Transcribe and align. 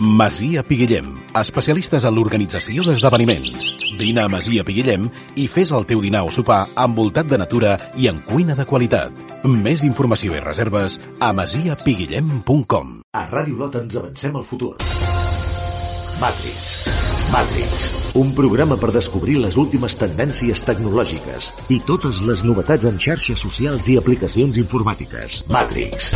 Masia 0.00 0.62
Piguillem, 0.62 1.08
especialistes 1.34 2.04
en 2.06 2.14
l'organització 2.14 2.84
d'esdeveniments. 2.86 3.72
Vine 3.98 4.22
a 4.22 4.30
Masia 4.30 4.62
Piguillem 4.62 5.08
i 5.34 5.48
fes 5.50 5.72
el 5.74 5.88
teu 5.90 5.98
dinar 5.98 6.20
o 6.22 6.30
sopar 6.30 6.68
envoltat 6.78 7.26
de 7.26 7.38
natura 7.40 7.72
i 7.98 8.06
en 8.06 8.20
cuina 8.22 8.54
de 8.54 8.62
qualitat. 8.68 9.10
Més 9.50 9.82
informació 9.82 10.36
i 10.36 10.42
reserves 10.44 11.00
a 11.18 11.32
masiapiguillem.com 11.34 12.92
A 13.18 13.24
Ràdio 13.32 13.58
Lot 13.58 13.74
ens 13.80 13.98
avancem 13.98 14.38
al 14.38 14.46
futur. 14.46 14.76
Matrix. 16.20 16.60
Matrix. 17.32 17.88
Un 18.22 18.30
programa 18.38 18.78
per 18.78 18.92
descobrir 18.94 19.40
les 19.42 19.58
últimes 19.58 19.98
tendències 19.98 20.62
tecnològiques 20.66 21.50
i 21.74 21.80
totes 21.88 22.22
les 22.22 22.44
novetats 22.46 22.86
en 22.86 23.02
xarxes 23.02 23.42
socials 23.42 23.90
i 23.90 23.98
aplicacions 23.98 24.62
informàtiques. 24.62 25.42
Matrix. 25.50 26.14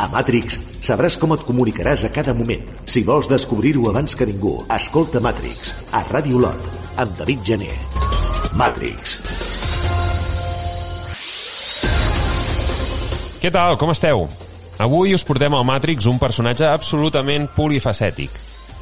A 0.00 0.08
Matrix 0.12 0.75
sabràs 0.86 1.16
com 1.18 1.34
et 1.34 1.42
comunicaràs 1.46 2.06
a 2.06 2.12
cada 2.14 2.34
moment. 2.36 2.62
Si 2.86 3.02
vols 3.06 3.30
descobrir-ho 3.30 3.88
abans 3.90 4.14
que 4.14 4.26
ningú, 4.28 4.54
escolta 4.76 5.22
Matrix, 5.24 5.74
a 5.90 6.04
Ràdio 6.06 6.38
Lot, 6.42 6.70
amb 7.02 7.16
David 7.18 7.42
Gené. 7.46 7.72
Matrix. 8.54 9.20
Què 13.42 13.50
tal, 13.52 13.76
com 13.78 13.92
esteu? 13.92 14.26
Avui 14.82 15.14
us 15.16 15.24
portem 15.24 15.54
al 15.56 15.64
Matrix 15.64 16.06
un 16.10 16.20
personatge 16.20 16.68
absolutament 16.68 17.48
polifacètic. 17.56 18.30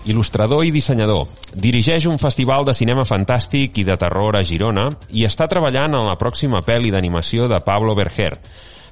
Il·lustrador 0.05 0.67
i 0.67 0.73
dissenyador. 0.75 1.25
Dirigeix 1.55 2.05
un 2.11 2.21
festival 2.21 2.67
de 2.69 2.75
cinema 2.77 3.07
fantàstic 3.09 3.81
i 3.81 3.87
de 3.89 3.97
terror 3.97 4.37
a 4.37 4.43
Girona 4.45 4.91
i 5.17 5.25
està 5.25 5.49
treballant 5.49 5.97
en 5.97 6.05
la 6.05 6.19
pròxima 6.21 6.61
pel·li 6.67 6.93
d'animació 6.93 7.49
de 7.49 7.61
Pablo 7.65 7.95
Berger, 7.97 8.35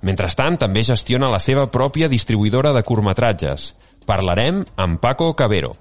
Mentrestant, 0.03 0.57
també 0.59 0.83
gestiona 0.83 1.31
la 1.31 1.39
seva 1.39 1.69
pròpia 1.71 2.09
distribuïdora 2.11 2.73
de 2.75 2.83
curtmetratges. 2.83 3.69
Parlarem 4.03 4.65
amb 4.83 4.99
Paco 4.99 5.31
Cabero. 5.39 5.77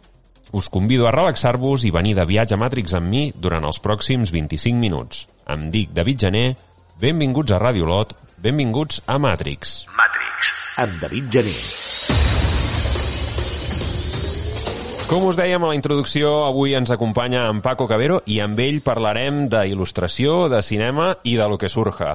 Us 0.53 0.69
convido 0.69 1.07
a 1.07 1.13
relaxar-vos 1.15 1.87
i 1.87 1.91
venir 1.95 2.13
de 2.13 2.25
viatge 2.29 2.53
a 2.53 2.59
Matrix 2.61 2.93
amb 2.93 3.09
mi 3.09 3.23
durant 3.33 3.65
els 3.65 3.81
pròxims 3.81 4.29
25 4.35 4.77
minuts. 4.77 5.25
Em 5.49 5.71
dic 5.73 5.89
David 5.97 6.21
Gené, 6.27 6.43
benvinguts 7.01 7.55
a 7.55 7.59
Ràdio 7.63 7.89
Lot, 7.89 8.13
benvinguts 8.37 9.01
a 9.09 9.17
Matrix. 9.17 9.87
Matrix, 9.97 10.53
amb 10.85 11.01
David 11.01 11.33
Gené. 11.33 11.57
Com 15.09 15.25
us 15.27 15.35
dèiem 15.35 15.65
a 15.65 15.73
la 15.73 15.75
introducció, 15.75 16.45
avui 16.45 16.77
ens 16.77 16.93
acompanya 16.93 17.49
en 17.49 17.65
Paco 17.65 17.89
Cabero 17.89 18.21
i 18.29 18.37
amb 18.39 18.61
ell 18.61 18.83
parlarem 18.85 19.47
d'il·lustració, 19.49 20.45
de 20.53 20.61
cinema 20.61 21.15
i 21.25 21.39
de 21.41 21.49
lo 21.49 21.57
que 21.57 21.73
surja. 21.73 22.13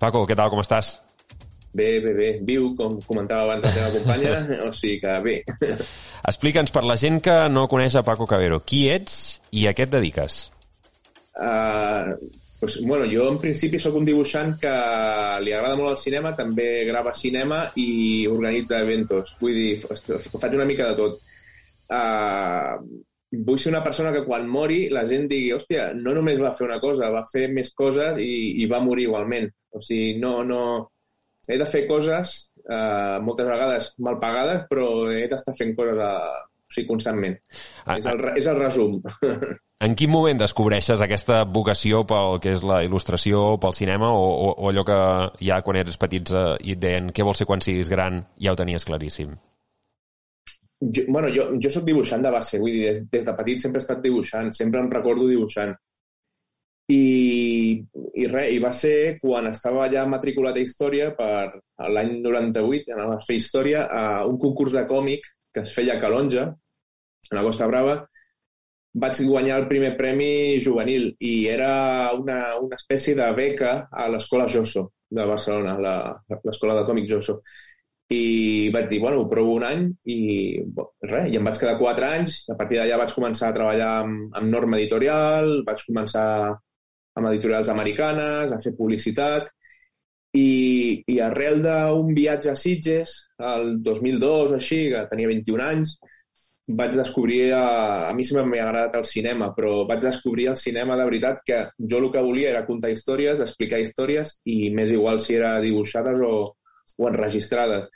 Paco, 0.00 0.24
què 0.26 0.34
tal, 0.34 0.48
com 0.50 0.64
estàs? 0.64 0.96
Bé, 1.72 2.00
bé, 2.04 2.12
bé. 2.12 2.28
Viu, 2.44 2.72
com 2.76 2.98
comentava 3.06 3.46
abans 3.46 3.64
la 3.64 3.72
teva 3.72 3.92
companya, 3.94 4.34
o 4.68 4.72
sigui 4.76 4.98
que 5.00 5.16
bé. 5.24 5.36
Explica'ns 6.28 6.72
per 6.74 6.84
la 6.84 6.98
gent 7.00 7.22
que 7.24 7.36
no 7.52 7.64
coneix 7.72 7.96
a 7.96 8.04
Paco 8.06 8.28
Cabero, 8.28 8.60
qui 8.60 8.84
ets 8.92 9.40
i 9.56 9.64
a 9.66 9.72
què 9.76 9.86
et 9.88 9.94
dediques? 9.94 10.44
Uh, 11.32 12.12
pues, 12.60 12.76
bueno, 12.84 13.06
jo 13.08 13.30
en 13.32 13.40
principi 13.40 13.80
sóc 13.80 13.96
un 13.98 14.04
dibuixant 14.06 14.52
que 14.60 14.74
li 15.42 15.56
agrada 15.56 15.78
molt 15.80 15.94
el 15.94 16.02
cinema, 16.02 16.34
també 16.36 16.84
grava 16.88 17.16
cinema 17.16 17.64
i 17.80 17.88
organitza 18.28 18.84
eventos. 18.84 19.32
Vull 19.40 19.56
dir, 19.56 19.72
faig 19.88 20.60
una 20.60 20.68
mica 20.68 20.92
de 20.92 21.00
tot. 21.00 21.18
Uh, 21.88 22.76
vull 23.32 23.58
ser 23.58 23.72
una 23.72 23.82
persona 23.82 24.12
que 24.12 24.26
quan 24.28 24.44
mori 24.44 24.84
la 24.92 25.06
gent 25.08 25.24
digui, 25.30 25.54
hòstia, 25.56 25.90
no 25.96 26.12
només 26.14 26.40
va 26.40 26.52
fer 26.52 26.68
una 26.68 26.80
cosa, 26.84 27.10
va 27.10 27.24
fer 27.32 27.48
més 27.48 27.72
coses 27.72 28.20
i, 28.20 28.60
i 28.60 28.68
va 28.68 28.84
morir 28.84 29.08
igualment. 29.08 29.48
O 29.72 29.80
sigui, 29.80 30.18
no, 30.20 30.42
no, 30.44 30.62
he 31.48 31.58
de 31.58 31.66
fer 31.66 31.86
coses, 31.88 32.36
eh, 32.68 33.18
moltes 33.24 33.48
vegades 33.48 33.92
mal 33.98 34.18
pagades, 34.22 34.64
però 34.70 34.88
he 35.10 35.26
d'estar 35.30 35.54
fent 35.58 35.74
coses 35.78 35.98
a, 35.98 36.14
o 36.46 36.72
sigui, 36.74 36.88
constantment. 36.88 37.36
Ah, 37.84 37.98
és, 37.98 38.08
el, 38.08 38.24
és 38.38 38.48
el 38.50 38.58
resum. 38.62 38.98
En 39.82 39.96
quin 39.98 40.12
moment 40.12 40.38
descobreixes 40.38 41.00
aquesta 41.02 41.40
vocació 41.42 42.04
pel 42.06 42.36
que 42.38 42.52
és 42.54 42.60
la 42.62 42.84
il·lustració, 42.86 43.56
pel 43.58 43.72
cinema, 43.74 44.12
o, 44.14 44.28
o, 44.30 44.50
o 44.54 44.68
allò 44.70 44.84
que 44.86 44.98
ja 45.42 45.56
quan 45.66 45.80
eres 45.80 45.98
petits 45.98 46.30
eh, 46.38 46.44
i 46.62 46.76
et 46.76 46.82
deien 46.84 47.08
què 47.10 47.26
vols 47.26 47.42
ser 47.42 47.48
quan 47.50 47.64
siguis 47.64 47.90
gran, 47.90 48.20
ja 48.38 48.54
ho 48.54 48.60
tenies 48.60 48.86
claríssim? 48.86 49.32
Jo, 50.82 51.02
bueno, 51.08 51.32
jo, 51.34 51.48
jo 51.62 51.70
sóc 51.70 51.82
dibuixant 51.88 52.22
de 52.22 52.30
base, 52.30 52.60
vull 52.62 52.76
dir, 52.76 52.84
des, 52.92 53.02
des 53.10 53.26
de 53.26 53.34
petit 53.40 53.64
sempre 53.64 53.82
he 53.82 53.84
estat 53.84 54.06
dibuixant, 54.06 54.52
sempre 54.54 54.84
em 54.84 54.92
recordo 54.94 55.26
dibuixant. 55.26 55.74
I, 56.92 57.82
i 58.18 58.26
res, 58.28 58.48
i 58.56 58.58
va 58.62 58.72
ser 58.76 58.94
quan 59.22 59.48
estava 59.50 59.88
ja 59.92 60.04
matriculat 60.10 60.58
a 60.58 60.64
Història 60.64 61.12
per 61.16 61.60
l'any 61.94 62.18
98, 62.24 62.92
anava 62.96 63.18
a 63.18 63.26
fer 63.26 63.38
Història, 63.38 63.86
a 63.86 64.24
un 64.28 64.38
concurs 64.42 64.74
de 64.76 64.84
còmic 64.90 65.28
que 65.54 65.64
es 65.66 65.76
feia 65.76 65.96
a 65.96 66.02
Calonja, 66.02 66.48
a 67.30 67.36
la 67.36 67.44
Costa 67.46 67.68
Brava, 67.70 68.00
vaig 68.92 69.20
guanyar 69.24 69.58
el 69.62 69.68
primer 69.68 69.94
premi 69.96 70.60
juvenil 70.60 71.12
i 71.24 71.46
era 71.48 72.12
una, 72.18 72.58
una 72.60 72.76
espècie 72.76 73.16
de 73.16 73.28
beca 73.36 73.72
a 73.90 74.08
l'escola 74.12 74.48
Josso 74.52 74.90
de 75.12 75.24
Barcelona, 75.28 75.76
l'escola 76.44 76.76
de 76.78 76.84
còmic 76.88 77.08
Josso. 77.08 77.40
I 78.12 78.68
vaig 78.74 78.90
dir, 78.90 78.98
bueno, 79.00 79.22
ho 79.22 79.28
provo 79.28 79.54
un 79.56 79.64
any 79.64 79.86
i 80.12 80.18
res, 81.08 81.30
i 81.32 81.38
em 81.38 81.48
vaig 81.48 81.56
quedar 81.60 81.78
quatre 81.80 82.10
anys. 82.18 82.42
A 82.52 82.56
partir 82.58 82.80
d'allà 82.80 82.98
vaig 83.00 83.14
començar 83.16 83.48
a 83.48 83.56
treballar 83.56 83.92
amb, 84.02 84.36
amb 84.36 84.52
norma 84.52 84.76
editorial, 84.80 85.62
vaig 85.68 85.84
començar 85.86 86.26
amb 87.18 87.28
editorials 87.30 87.70
americanes, 87.72 88.52
a 88.52 88.60
fer 88.62 88.72
publicitat, 88.78 89.50
i, 90.32 91.02
i 91.12 91.18
arrel 91.20 91.60
d'un 91.64 92.14
viatge 92.16 92.52
a 92.52 92.56
Sitges, 92.56 93.14
el 93.52 93.76
2002 93.84 94.54
o 94.54 94.58
així, 94.58 94.86
que 94.92 95.04
tenia 95.10 95.30
21 95.30 95.64
anys, 95.66 95.96
vaig 96.78 96.94
descobrir, 96.96 97.52
a, 97.52 98.08
a 98.08 98.12
mi 98.16 98.24
sempre 98.24 98.46
m'ha 98.48 98.62
agradat 98.64 98.96
el 99.00 99.06
cinema, 99.08 99.50
però 99.56 99.82
vaig 99.88 100.04
descobrir 100.06 100.48
el 100.52 100.56
cinema 100.56 100.96
de 100.96 101.06
veritat 101.08 101.42
que 101.46 101.62
jo 101.78 102.00
el 102.00 102.10
que 102.14 102.24
volia 102.24 102.52
era 102.54 102.66
contar 102.66 102.92
històries, 102.94 103.42
explicar 103.44 103.82
històries 103.82 104.38
i 104.48 104.70
més 104.74 104.94
igual 104.94 105.20
si 105.20 105.36
era 105.36 105.58
dibuixades 105.64 106.22
o, 106.24 106.36
o 106.96 107.10
enregistrades. 107.10 107.90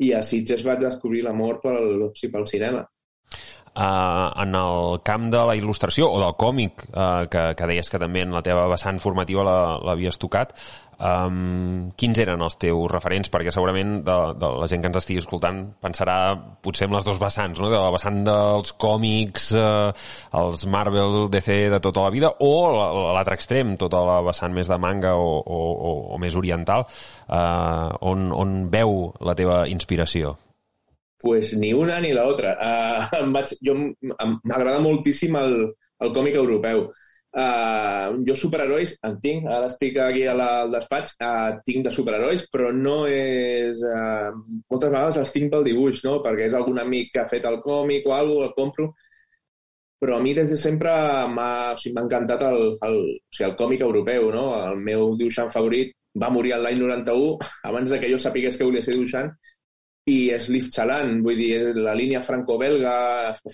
I 0.00 0.14
a 0.16 0.24
Sitges 0.26 0.64
vaig 0.66 0.80
descobrir 0.82 1.22
l'amor 1.26 1.60
pel, 1.62 2.08
sí, 2.16 2.32
pel 2.32 2.48
cinema 2.50 2.86
eh, 3.74 4.42
en 4.44 4.54
el 4.54 5.00
camp 5.06 5.30
de 5.32 5.46
la 5.50 5.56
il·lustració 5.58 6.10
o 6.10 6.20
del 6.22 6.36
còmic, 6.40 6.86
eh, 6.90 7.26
que, 7.32 7.46
que 7.56 7.72
deies 7.72 7.90
que 7.90 8.02
també 8.02 8.24
en 8.26 8.36
la 8.36 8.44
teva 8.46 8.68
vessant 8.70 9.00
formativa 9.02 9.44
l'havies 9.46 10.18
tocat, 10.20 10.54
um, 11.00 11.90
quins 11.98 12.18
eren 12.22 12.42
els 12.44 12.56
teus 12.60 12.90
referents? 12.92 13.30
Perquè 13.32 13.52
segurament 13.54 14.00
de, 14.06 14.16
de 14.40 14.50
la 14.60 14.68
gent 14.70 14.84
que 14.84 14.90
ens 14.90 15.00
estigui 15.00 15.22
escoltant 15.22 15.62
pensarà 15.82 16.18
potser 16.62 16.88
en 16.88 16.96
les 16.96 17.06
dues 17.06 17.20
vessants, 17.22 17.60
no? 17.60 17.70
de 17.72 17.80
la 17.80 17.92
vessant 17.94 18.20
dels 18.26 18.74
còmics, 18.80 19.50
eh, 19.56 20.10
els 20.42 20.66
Marvel, 20.70 21.30
DC 21.32 21.58
de 21.72 21.80
tota 21.82 22.04
la 22.06 22.12
vida, 22.14 22.32
o 22.44 22.52
l'altre 23.14 23.38
extrem, 23.38 23.76
tota 23.80 24.04
la 24.06 24.20
vessant 24.26 24.54
més 24.54 24.70
de 24.70 24.78
manga 24.80 25.16
o, 25.16 25.32
o, 25.40 25.62
o, 25.72 25.96
o 26.14 26.20
més 26.22 26.36
oriental, 26.38 26.86
eh, 27.26 27.88
on, 28.12 28.30
on 28.36 28.62
veu 28.72 29.10
la 29.24 29.36
teva 29.38 29.64
inspiració? 29.72 30.36
Pues 31.20 31.54
ni 31.56 31.72
una 31.74 32.00
ni 32.00 32.12
la 32.16 32.26
otra. 32.26 32.56
Uh, 32.56 33.22
em 33.22 33.32
vaig, 33.36 33.54
jo 33.66 33.76
m'agrada 33.76 34.80
moltíssim 34.84 35.36
el, 35.40 35.56
el 36.00 36.12
còmic 36.16 36.38
europeu. 36.40 36.88
Uh, 37.30 38.16
jo 38.26 38.34
superherois 38.34 38.96
en 39.06 39.20
tinc, 39.22 39.44
ara 39.46 39.68
estic 39.70 40.00
aquí 40.02 40.24
a 40.26 40.32
la, 40.34 40.48
al 40.64 40.72
despatx, 40.72 41.12
uh, 41.22 41.60
tinc 41.66 41.84
de 41.86 41.92
superherois, 41.94 42.46
però 42.50 42.72
no 42.74 43.04
és... 43.06 43.84
Uh, 43.86 44.32
moltes 44.72 44.90
vegades 44.90 45.20
els 45.20 45.36
tinc 45.36 45.52
pel 45.52 45.68
dibuix, 45.68 46.02
no? 46.06 46.18
perquè 46.24 46.48
és 46.48 46.56
algun 46.58 46.82
amic 46.82 47.12
que 47.14 47.22
ha 47.22 47.30
fet 47.30 47.46
el 47.46 47.60
còmic 47.62 48.08
o 48.08 48.16
alguna 48.16 48.40
cosa, 48.40 48.50
el 48.50 48.56
compro, 48.58 48.88
però 50.00 50.16
a 50.16 50.24
mi 50.24 50.32
des 50.34 50.50
de 50.50 50.56
sempre 50.56 50.90
m'ha 51.28 51.50
o 51.74 51.78
sigui, 51.78 52.00
encantat 52.00 52.42
el, 52.48 52.62
el, 52.88 52.98
o 53.20 53.36
sigui, 53.36 53.50
el 53.50 53.56
còmic 53.60 53.84
europeu, 53.84 54.30
no? 54.34 54.44
El 54.72 54.80
meu 54.82 55.12
dibuixant 55.20 55.52
favorit 55.52 55.92
va 56.18 56.32
morir 56.34 56.56
l'any 56.56 56.80
91, 56.80 57.36
abans 57.68 57.92
de 57.92 58.00
que 58.00 58.10
jo 58.10 58.18
sapigués 58.18 58.56
que 58.56 58.66
volia 58.66 58.82
ser 58.82 58.96
dibuixant, 58.96 59.28
i 60.10 60.16
és 60.34 60.48
Liv 60.52 60.70
Chalan, 60.74 61.20
vull 61.24 61.38
dir, 61.38 61.74
la 61.76 61.94
línia 61.98 62.22
franco-belga, 62.24 62.94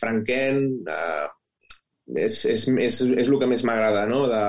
franquen, 0.00 0.62
eh, 0.90 1.26
és, 2.14 2.44
és, 2.46 2.68
és, 2.70 3.00
és 3.02 3.28
el 3.28 3.38
que 3.40 3.50
més 3.50 3.64
m'agrada 3.66 4.06
no? 4.10 4.24
de, 4.30 4.44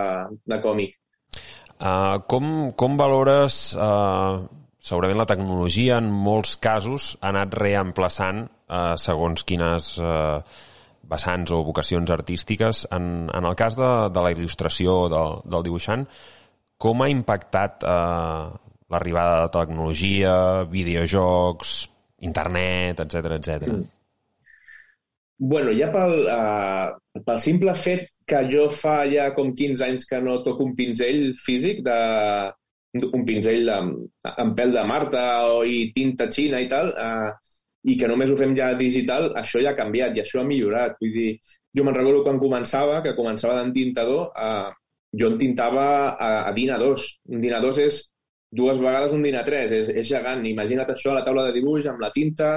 de 0.46 0.62
còmic. 0.64 0.96
Uh, 1.78 2.18
com, 2.30 2.72
com 2.78 2.96
valores 2.98 3.76
uh, 3.78 4.48
segurament 4.82 5.20
la 5.20 5.28
tecnologia 5.30 6.00
en 6.02 6.08
molts 6.10 6.56
casos 6.62 7.12
ha 7.20 7.30
anat 7.30 7.54
reemplaçant 7.60 8.48
uh, 8.48 8.96
segons 8.98 9.44
quines 9.46 9.92
uh, 10.02 10.40
vessants 11.08 11.54
o 11.54 11.62
vocacions 11.68 12.10
artístiques 12.14 12.88
en, 12.90 13.28
en 13.30 13.46
el 13.46 13.58
cas 13.60 13.78
de, 13.78 13.92
de 14.10 14.24
la 14.26 14.34
il·lustració 14.34 15.04
del, 15.14 15.38
del 15.46 15.68
dibuixant 15.70 16.08
com 16.82 17.06
ha 17.06 17.12
impactat 17.14 17.86
uh, 17.86 18.58
l'arribada 18.90 19.44
de 19.44 19.54
tecnologia, 19.54 20.34
videojocs, 20.72 21.78
internet, 22.26 23.04
etc 23.06 23.38
etc. 23.38 23.68
Mm. 23.72 23.86
Bueno, 25.38 25.74
ja 25.78 25.92
pel, 25.94 26.16
uh, 26.34 27.22
pel 27.26 27.42
simple 27.42 27.76
fet 27.78 28.08
que 28.28 28.40
jo 28.50 28.68
fa 28.74 29.04
ja 29.10 29.30
com 29.36 29.54
15 29.56 29.86
anys 29.86 30.08
que 30.10 30.22
no 30.22 30.40
toco 30.46 30.66
un 30.66 30.74
pinzell 30.76 31.36
físic 31.38 31.84
de, 31.86 31.98
un 33.06 33.26
pinzell 33.28 33.70
amb, 33.70 34.00
amb 34.32 34.58
pèl 34.58 34.74
de 34.74 34.86
Marta 34.90 35.28
o, 35.54 35.62
i 35.62 35.92
tinta 35.94 36.26
xina 36.34 36.60
i 36.64 36.68
tal, 36.72 36.90
uh, 36.98 37.30
i 37.88 37.96
que 38.00 38.10
només 38.10 38.32
ho 38.32 38.38
fem 38.40 38.56
ja 38.58 38.72
digital, 38.80 39.30
això 39.40 39.62
ja 39.64 39.72
ha 39.72 39.78
canviat 39.78 40.18
i 40.18 40.24
això 40.24 40.42
ha 40.42 40.48
millorat. 40.48 40.98
Vull 41.02 41.14
dir, 41.14 41.30
jo 41.78 41.86
me'n 41.86 41.96
recordo 41.96 42.24
quan 42.26 42.42
començava, 42.42 43.02
que 43.06 43.16
començava 43.16 43.60
d'entintador, 43.60 44.32
eh, 44.36 44.70
jo 45.22 45.30
entintava 45.32 45.86
a, 46.10 46.32
a 46.50 46.54
DIN 46.56 46.74
A2. 46.76 47.06
Un 47.32 47.44
DIN 47.44 47.56
A2 47.60 47.82
és 47.86 48.02
dues 48.52 48.80
vegades 48.80 49.14
un 49.14 49.24
DIN 49.26 49.40
A3, 49.42 49.74
és, 49.82 49.92
és 50.04 50.08
gegant. 50.08 50.46
Imagina't 50.46 50.94
això 50.94 51.12
a 51.14 51.20
la 51.20 51.26
taula 51.26 51.48
de 51.48 51.56
dibuix, 51.58 51.88
amb 51.90 52.02
la 52.04 52.12
tinta, 52.16 52.56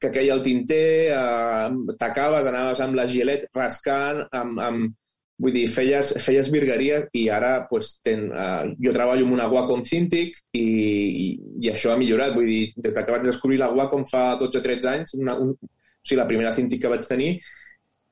que 0.00 0.12
queia 0.12 0.36
el 0.36 0.44
tinter, 0.44 1.10
eh, 1.16 1.96
t'acabes, 1.98 2.46
anaves 2.46 2.82
amb 2.84 2.98
la 2.98 3.06
gilet 3.10 3.46
rascant, 3.56 4.22
amb, 4.36 4.60
amb, 4.60 4.94
vull 5.42 5.52
dir, 5.52 5.66
feies, 5.72 6.14
feies 6.24 6.48
virgueries 6.52 7.08
i 7.16 7.26
ara 7.32 7.66
pues, 7.68 7.96
ten, 8.04 8.26
uh, 8.32 8.70
jo 8.80 8.92
treballo 8.96 9.26
amb 9.26 9.36
una 9.36 9.48
Wacom 9.52 9.82
Cintiq 9.84 10.38
i, 10.56 10.62
i, 10.62 11.26
i 11.66 11.72
això 11.72 11.92
ha 11.92 11.98
millorat. 12.00 12.32
Vull 12.36 12.48
dir, 12.48 12.62
des 12.76 12.96
que 12.96 13.12
vaig 13.12 13.26
descobrir 13.26 13.60
la 13.60 13.68
Wacom 13.72 14.06
fa 14.08 14.30
12 14.40 14.60
o 14.60 14.64
13 14.64 14.92
anys, 14.94 15.16
una, 15.20 15.36
un, 15.42 15.52
o 15.52 16.08
sigui, 16.08 16.20
la 16.22 16.28
primera 16.30 16.54
Cintiq 16.56 16.84
que 16.84 16.92
vaig 16.92 17.04
tenir, 17.08 17.34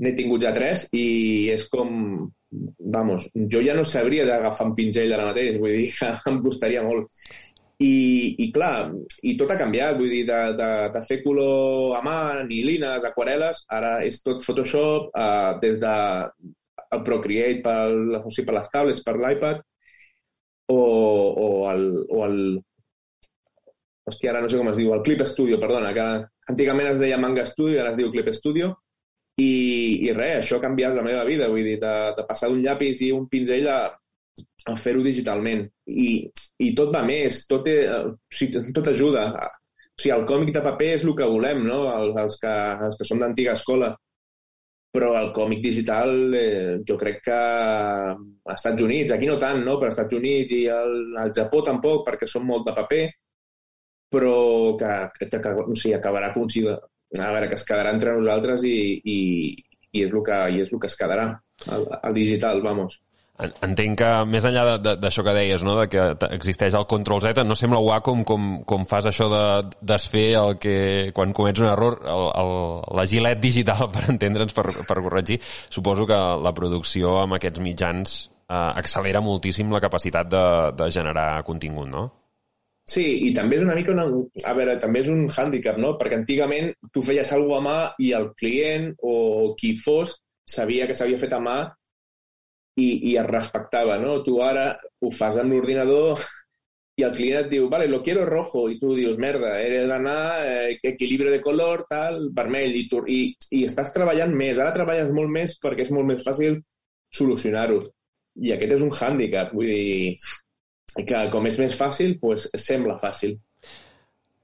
n'he 0.02 0.14
tingut 0.18 0.42
ja 0.42 0.54
tres 0.56 0.88
i 0.92 1.06
és 1.54 1.68
com... 1.70 1.92
Vamos, 2.78 3.24
jo 3.50 3.58
ja 3.66 3.74
no 3.74 3.82
sabria 3.82 4.22
d'agafar 4.28 4.68
un 4.68 4.76
pinzell 4.78 5.10
ara 5.14 5.26
mateix, 5.26 5.56
vull 5.58 5.72
dir 5.74 5.88
em 6.30 6.36
costaria 6.44 6.84
molt. 6.86 7.10
I, 7.82 7.94
i 8.44 8.46
clar, 8.54 8.92
i 9.26 9.32
tot 9.38 9.50
ha 9.50 9.58
canviat, 9.58 9.96
vull 9.98 10.12
dir, 10.12 10.22
de, 10.28 10.38
de, 10.58 10.68
de 10.94 11.00
fer 11.08 11.18
color 11.24 11.96
a 11.98 12.02
mà, 12.06 12.18
ni 12.46 12.60
lines, 12.62 13.06
aquarel·les, 13.08 13.64
ara 13.74 13.96
és 14.06 14.20
tot 14.22 14.44
Photoshop, 14.46 15.10
uh, 15.10 15.56
des 15.62 15.80
de 15.82 15.94
el 16.94 17.02
Procreate 17.02 17.64
per, 17.64 18.20
o 18.20 18.30
sigui, 18.30 18.46
per 18.46 18.54
les 18.60 18.70
tablets, 18.70 19.02
per 19.02 19.16
l'iPad, 19.18 19.64
o, 20.70 20.78
o, 20.78 21.48
el, 21.72 21.84
o 22.06 22.22
el... 22.28 22.38
Hòstia, 24.04 24.30
ara 24.30 24.44
no 24.44 24.52
sé 24.52 24.60
com 24.60 24.68
es 24.70 24.78
diu, 24.78 24.92
el 24.94 25.02
Clip 25.02 25.26
Studio, 25.26 25.58
perdona, 25.58 25.90
que 25.96 26.06
antigament 26.52 26.92
es 26.92 27.02
deia 27.02 27.18
Manga 27.18 27.46
Studio, 27.48 27.80
ara 27.82 27.94
es 27.94 27.98
diu 27.98 28.12
Clip 28.12 28.30
Studio, 28.36 28.74
i, 30.06 30.12
res, 30.16 30.38
això 30.42 30.58
ha 30.58 30.64
canviat 30.64 30.96
la 30.96 31.04
meva 31.06 31.24
vida, 31.28 31.50
vull 31.52 31.66
dir, 31.66 31.76
de, 31.82 31.94
de 32.18 32.24
passar 32.28 32.50
d'un 32.50 32.62
llapis 32.64 33.02
i 33.06 33.10
un 33.14 33.26
pinzell 33.30 33.68
a, 33.70 33.80
a 34.70 34.76
fer-ho 34.80 35.02
digitalment. 35.04 35.66
I, 35.88 36.08
I 36.64 36.70
tot 36.78 36.94
va 36.94 37.02
més, 37.06 37.44
tot, 37.50 37.68
és, 37.70 38.08
sigui, 38.32 38.64
tot 38.76 38.92
ajuda. 38.92 39.28
O 39.34 40.00
sigui, 40.00 40.14
el 40.16 40.26
còmic 40.30 40.54
de 40.54 40.64
paper 40.64 40.94
és 40.96 41.04
el 41.06 41.14
que 41.18 41.28
volem, 41.30 41.62
no? 41.68 41.84
Els, 41.92 42.16
els 42.24 42.40
que, 42.42 42.54
els 42.88 42.98
que 43.00 43.08
som 43.08 43.22
d'antiga 43.22 43.54
escola 43.58 43.94
però 44.94 45.10
el 45.18 45.32
còmic 45.34 45.58
digital 45.58 46.12
eh, 46.38 46.78
jo 46.86 46.94
crec 46.94 47.16
que 47.26 47.34
als 47.34 48.60
Estats 48.60 48.84
Units, 48.84 49.10
aquí 49.10 49.26
no 49.26 49.34
tant, 49.42 49.64
no? 49.66 49.74
però 49.74 49.90
als 49.90 49.96
Estats 49.98 50.14
Units 50.14 50.54
i 50.54 50.60
al, 50.70 50.94
al 51.18 51.32
Japó 51.34 51.64
tampoc, 51.66 52.04
perquè 52.06 52.28
són 52.30 52.46
molt 52.46 52.68
de 52.68 52.74
paper, 52.76 53.00
però 54.14 54.36
que, 54.78 54.92
que, 55.18 55.28
que 55.34 55.54
o 55.64 55.74
sigui, 55.74 55.96
acabarà 55.98 56.30
a 56.30 57.32
veure, 57.34 57.48
que 57.50 57.58
es 57.58 57.66
quedarà 57.66 57.90
entre 57.94 58.14
nosaltres 58.14 58.62
i, 58.70 58.76
i, 59.02 59.18
i, 59.94 60.04
és, 60.04 60.12
el 60.12 60.22
que, 60.26 60.38
i 60.50 60.62
és 60.66 60.72
el 60.74 60.82
que 60.82 60.90
es 60.90 60.98
quedarà, 60.98 61.30
el 61.70 62.16
digital, 62.18 62.62
vamos. 62.64 62.98
Entenc 63.34 63.96
que, 63.98 64.08
més 64.30 64.44
enllà 64.46 64.76
d'això 64.78 65.24
que 65.26 65.32
deies, 65.34 65.64
no? 65.66 65.74
de 65.80 65.88
que 65.90 66.02
existeix 66.36 66.76
el 66.78 66.86
control 66.90 67.22
Z, 67.24 67.42
no 67.42 67.56
sembla 67.58 67.80
Wacom 67.82 68.22
com, 68.28 68.44
com 68.62 68.84
fas 68.86 69.08
això 69.10 69.26
de 69.32 69.40
desfer 69.82 70.26
el 70.38 70.54
que, 70.62 70.76
quan 71.16 71.34
comets 71.34 71.64
un 71.64 71.72
error, 71.72 71.98
el, 72.06 72.28
el, 72.42 72.54
la 72.94 73.06
gilet 73.10 73.42
digital, 73.42 73.88
per 73.94 74.06
entendre'ns, 74.14 74.54
per, 74.54 74.68
per 74.86 74.98
corregir. 75.02 75.40
Suposo 75.66 76.06
que 76.06 76.20
la 76.46 76.54
producció 76.54 77.18
amb 77.24 77.34
aquests 77.40 77.64
mitjans 77.64 78.14
eh, 78.22 78.54
accelera 78.54 79.24
moltíssim 79.24 79.74
la 79.74 79.82
capacitat 79.82 80.30
de, 80.30 80.44
de 80.78 80.92
generar 80.94 81.42
contingut, 81.48 81.90
no? 81.90 82.06
Sí, 82.84 83.04
i 83.26 83.30
també 83.36 83.56
és 83.56 83.64
una 83.64 83.76
mica 83.78 83.94
una... 83.94 84.04
A 84.44 84.52
veure, 84.56 84.76
també 84.80 85.00
és 85.04 85.08
un 85.12 85.24
hàndicap, 85.30 85.78
no? 85.80 85.94
Perquè 86.00 86.18
antigament 86.20 86.72
tu 86.92 87.02
feies 87.04 87.32
alguna 87.32 87.60
a 87.62 87.64
mà 87.64 87.78
i 88.04 88.12
el 88.18 88.28
client 88.40 88.90
o 89.00 89.54
qui 89.60 89.72
fos 89.80 90.18
sabia 90.44 90.86
que 90.86 90.96
s'havia 90.96 91.20
fet 91.22 91.32
a 91.32 91.40
mà 91.40 91.56
i, 92.76 92.88
i 93.10 93.16
es 93.16 93.28
respectava, 93.30 93.96
no? 94.02 94.18
Tu 94.26 94.36
ara 94.44 94.66
ho 95.00 95.10
fas 95.14 95.40
amb 95.40 95.56
l'ordinador 95.56 96.20
i 97.00 97.02
el 97.06 97.14
client 97.16 97.40
et 97.40 97.48
diu, 97.50 97.66
vale, 97.70 97.88
lo 97.90 98.02
quiero 98.06 98.26
rojo, 98.28 98.68
i 98.70 98.76
tu 98.78 98.92
dius, 98.94 99.16
merda, 99.18 99.56
he 99.58 99.80
d'anar, 99.88 100.20
eh, 100.46 100.76
equilibri 100.92 101.32
de 101.32 101.40
color, 101.42 101.86
tal, 101.90 102.28
vermell, 102.36 102.76
i, 102.78 102.84
tu, 102.90 103.00
i, 103.10 103.18
i 103.50 103.64
estàs 103.66 103.90
treballant 103.96 104.34
més. 104.36 104.60
Ara 104.60 104.76
treballes 104.76 105.10
molt 105.16 105.32
més 105.34 105.56
perquè 105.62 105.88
és 105.88 105.92
molt 105.94 106.06
més 106.12 106.22
fàcil 106.22 106.60
solucionar-ho. 107.14 107.80
I 108.44 108.54
aquest 108.54 108.76
és 108.76 108.84
un 108.86 108.94
hàndicap, 108.94 109.50
vull 109.56 109.70
dir, 109.72 110.14
que 110.96 111.20
com 111.32 111.46
és 111.50 111.58
més 111.60 111.76
fàcil, 111.78 112.16
pues, 112.20 112.48
sembla 112.60 112.98
fàcil. 113.02 113.36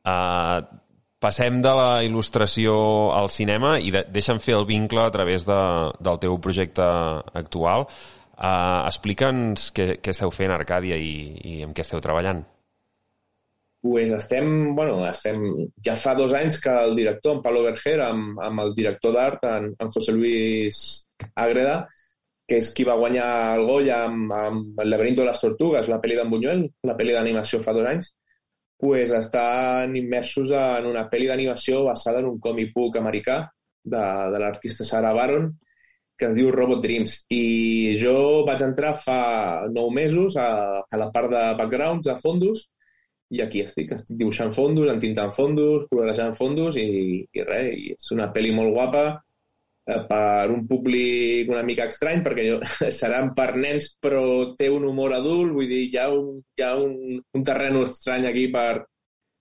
Uh, 0.01 0.61
passem 1.21 1.61
de 1.63 1.73
la 1.77 1.91
il·lustració 2.07 2.75
al 3.15 3.29
cinema 3.33 3.77
i 3.79 3.93
de, 3.95 4.07
deixa'm 4.09 4.41
fer 4.43 4.57
el 4.57 4.67
vincle 4.69 5.03
a 5.05 5.13
través 5.15 5.45
de, 5.49 5.61
del 6.01 6.23
teu 6.23 6.39
projecte 6.43 6.87
actual. 7.43 7.87
Uh, 8.41 8.87
Explica'ns 8.89 9.69
què, 9.77 9.93
què 10.01 10.15
esteu 10.15 10.33
fent 10.33 10.51
a 10.51 10.57
Arcàdia 10.57 10.97
i, 10.97 11.13
i 11.45 11.61
amb 11.67 11.77
què 11.77 11.85
esteu 11.85 12.01
treballant. 12.01 12.41
Pues 13.81 14.11
estem, 14.13 14.75
bueno, 14.77 15.07
estem, 15.09 15.45
ja 15.85 15.95
fa 15.97 16.13
dos 16.17 16.35
anys 16.37 16.59
que 16.61 16.73
el 16.85 16.93
director, 16.97 17.37
en 17.37 17.45
Pablo 17.45 17.63
Berger, 17.65 17.97
amb, 18.05 18.41
amb 18.45 18.61
el 18.65 18.75
director 18.77 19.15
d'art, 19.17 19.45
en, 19.49 19.71
en 19.81 19.93
José 19.95 20.13
Luis 20.13 20.83
Ágreda, 21.33 21.87
que 22.51 22.59
és 22.59 22.73
qui 22.75 22.83
va 22.83 22.99
guanyar 22.99 23.29
el 23.55 23.69
Goya 23.69 24.01
amb, 24.09 24.33
amb 24.35 24.81
El 24.83 24.91
laberinto 24.91 25.23
de 25.23 25.29
les 25.29 25.39
tortugues, 25.39 25.87
la 25.87 26.01
pel·li 26.03 26.17
d'en 26.19 26.33
Buñuel, 26.33 26.65
la 26.89 26.97
pel·li 26.99 27.15
d'animació 27.15 27.61
fa 27.63 27.77
dos 27.77 27.87
anys, 27.87 28.11
pues 28.81 29.13
estan 29.15 29.95
immersos 29.95 30.51
en 30.57 30.89
una 30.91 31.05
pel·li 31.13 31.29
d'animació 31.31 31.85
basada 31.87 32.19
en 32.19 32.27
un 32.33 32.41
comic 32.43 32.73
book 32.75 32.99
americà 32.99 33.45
de, 33.85 34.03
de 34.35 34.43
l'artista 34.43 34.87
Sarah 34.89 35.15
Baron, 35.15 35.53
que 36.19 36.27
es 36.27 36.35
diu 36.35 36.51
Robot 36.51 36.83
Dreams. 36.83 37.21
I 37.31 37.97
jo 38.03 38.17
vaig 38.49 38.67
entrar 38.67 38.97
fa 38.99 39.21
nou 39.71 39.95
mesos 39.95 40.35
a, 40.35 40.51
a 40.83 41.01
la 41.01 41.11
part 41.15 41.31
de 41.31 41.47
backgrounds, 41.61 42.09
de 42.11 42.19
fondos, 42.19 42.67
i 43.31 43.45
aquí 43.45 43.63
estic, 43.63 43.95
estic 43.95 44.19
dibuixant 44.19 44.51
fondos, 44.51 44.91
entintant 44.91 45.31
fondos, 45.37 45.87
colorejant 45.93 46.35
fondos 46.35 46.75
i, 46.81 46.89
i 47.31 47.47
res, 47.47 47.71
i 47.79 47.93
és 47.95 48.11
una 48.17 48.33
pel·li 48.35 48.51
molt 48.57 48.75
guapa 48.75 49.05
per 49.85 50.51
un 50.51 50.67
públic 50.69 51.51
una 51.51 51.63
mica 51.67 51.87
estrany, 51.91 52.23
perquè 52.25 52.47
jo, 52.47 52.59
seran 53.01 53.33
per 53.37 53.55
nens 53.57 53.93
però 54.01 54.55
té 54.59 54.69
un 54.71 54.85
humor 54.87 55.15
adult, 55.17 55.55
vull 55.57 55.69
dir, 55.71 55.87
hi 55.89 55.99
ha 55.99 56.09
un, 56.15 56.41
hi 56.57 56.65
ha 56.65 56.75
un, 56.79 57.21
un 57.21 57.47
terreno 57.47 57.87
estrany 57.89 58.29
aquí 58.29 58.49
per, 58.53 58.85